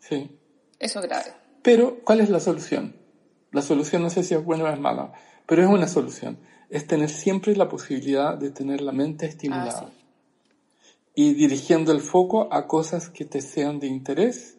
Sí. 0.00 0.30
eso 0.78 1.00
es 1.00 1.06
grave. 1.06 1.32
Pero, 1.62 1.98
¿cuál 2.04 2.20
es 2.20 2.30
la 2.30 2.40
solución? 2.40 2.94
La 3.54 3.62
solución 3.62 4.02
no 4.02 4.10
sé 4.10 4.22
si 4.22 4.34
es 4.34 4.44
buena 4.44 4.64
o 4.64 4.68
es 4.68 4.78
mala, 4.78 5.12
pero 5.46 5.62
es 5.62 5.68
una 5.68 5.88
solución. 5.88 6.36
Es 6.70 6.86
tener 6.86 7.08
siempre 7.08 7.54
la 7.56 7.68
posibilidad 7.68 8.36
de 8.36 8.50
tener 8.50 8.80
la 8.82 8.92
mente 8.92 9.26
estimulada. 9.26 9.84
Ah, 9.86 9.90
sí. 9.90 10.04
Y 11.14 11.34
dirigiendo 11.34 11.92
el 11.92 12.00
foco 12.00 12.48
a 12.52 12.66
cosas 12.66 13.08
que 13.08 13.24
te 13.24 13.40
sean 13.40 13.78
de 13.78 13.86
interés 13.86 14.56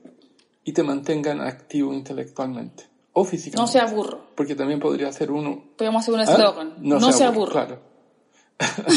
y 0.64 0.72
te 0.72 0.82
mantengan 0.84 1.42
activo 1.42 1.94
intelectualmente 1.94 2.86
o 3.14 3.24
No 3.24 3.26
físicamente. 3.26 3.72
se 3.74 3.80
aburro. 3.80 4.28
Porque 4.36 4.56
también 4.56 4.80
podría 4.80 5.12
ser 5.12 5.32
uno. 5.32 5.62
Podemos 5.78 6.02
hacer 6.04 6.14
un 6.14 6.20
¿Ah? 6.22 6.24
eslogan. 6.24 6.74
No, 6.80 7.12
se 7.12 7.24
aburro. 7.26 7.52
Claro. 7.52 7.80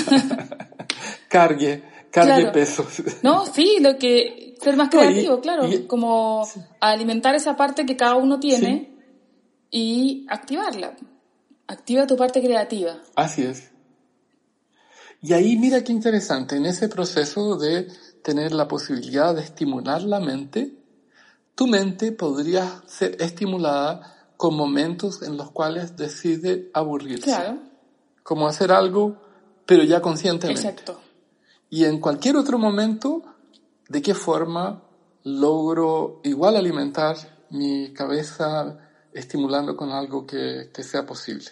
cargue, 1.28 1.82
cargue 2.11 2.34
Claro. 2.37 2.52
pesos. 2.52 3.02
No, 3.22 3.46
sí, 3.46 3.78
lo 3.80 3.98
que 3.98 4.54
ser 4.61 4.76
más 4.76 4.92
No, 4.92 5.00
y- 5.02 5.06
creativo, 5.06 5.40
claro, 5.40 5.66
y- 5.68 5.87
como 5.87 6.46
alimentar 6.80 7.34
esa 7.34 7.56
parte 7.56 7.87
que 7.87 7.96
cada 7.96 8.14
uno 8.16 8.38
tiene 8.40 8.96
y 9.70 10.26
activarla. 10.28 10.96
Activa 11.66 12.07
tu 12.07 12.16
parte 12.16 12.40
creativa. 12.42 12.96
Así 13.14 13.42
es. 13.42 13.70
Y 15.20 15.33
ahí 15.33 15.57
mira 15.57 15.83
qué 15.83 15.92
interesante, 15.92 16.57
en 16.57 16.66
ese 16.66 16.88
proceso 16.88 17.57
de 17.59 17.88
tener 18.22 18.52
la 18.52 18.68
posibilidad 18.68 19.35
de 19.35 19.42
estimular 19.42 20.02
la 20.02 20.20
mente, 20.20 20.74
tu 21.54 21.66
mente 21.66 22.12
podría 22.12 22.83
ser 22.87 23.20
estimulada 23.20 24.31
con 24.37 24.54
momentos 24.54 25.22
en 25.22 25.37
los 25.37 25.50
cuales 25.50 25.96
decide 25.96 26.70
aburrirse. 26.72 27.24
Claro, 27.24 27.59
Como 28.22 28.46
hacer 28.46 28.70
algo, 28.70 29.16
pero 29.66 29.83
ya 29.83 30.00
conscientemente. 30.00 30.61
exacto. 30.62 31.00
Y 31.68 31.85
en 31.85 32.00
cualquier 32.00 32.37
otro 32.37 32.59
momento, 32.59 33.22
¿de 33.88 34.00
qué 34.00 34.14
forma 34.14 34.85
logro 35.24 36.20
igual 36.22 36.57
alimentar 36.57 37.16
mi 37.50 37.92
cabeza 37.92 38.78
estimulando 39.12 39.77
con 39.77 39.90
algo 39.90 40.27
que, 40.27 40.71
que 40.73 40.83
sea 40.83 41.05
posible? 41.07 41.47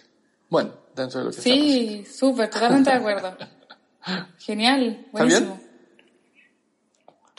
Bueno, 0.49 0.71
dentro 0.95 1.19
de 1.19 1.25
lo 1.25 1.31
que 1.31 1.41
sea 1.41 1.53
posible. 1.53 2.05
Sí, 2.05 2.05
súper, 2.05 2.49
totalmente 2.49 2.89
de 2.89 2.95
acuerdo. 2.95 3.37
Genial, 4.39 4.81
¿Está 5.11 5.23
bien? 5.23 5.43
buenísimo. 5.45 5.59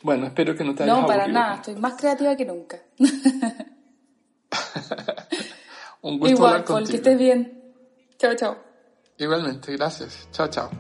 Bueno, 0.03 0.27
espero 0.27 0.55
que 0.55 0.63
no 0.65 0.75
te 0.75 0.85
hayas 0.85 1.01
No, 1.01 1.07
para 1.07 1.27
nada, 1.27 1.57
estoy 1.57 1.75
más 1.77 1.95
creativa 1.95 2.37
que 2.37 2.45
nunca. 2.45 2.79
Un 6.03 6.19
gusto 6.21 6.35
Igual, 6.35 6.53
hablar 6.53 6.65
Paul, 6.65 6.85
que 6.87 6.93
contigo. 6.93 6.97
estés 6.99 7.19
bien. 7.19 7.61
Chao, 8.19 8.35
chao. 8.37 8.57
Igualmente, 9.19 9.73
gracias. 9.77 10.29
Chao, 10.31 10.49
chao. 10.49 10.71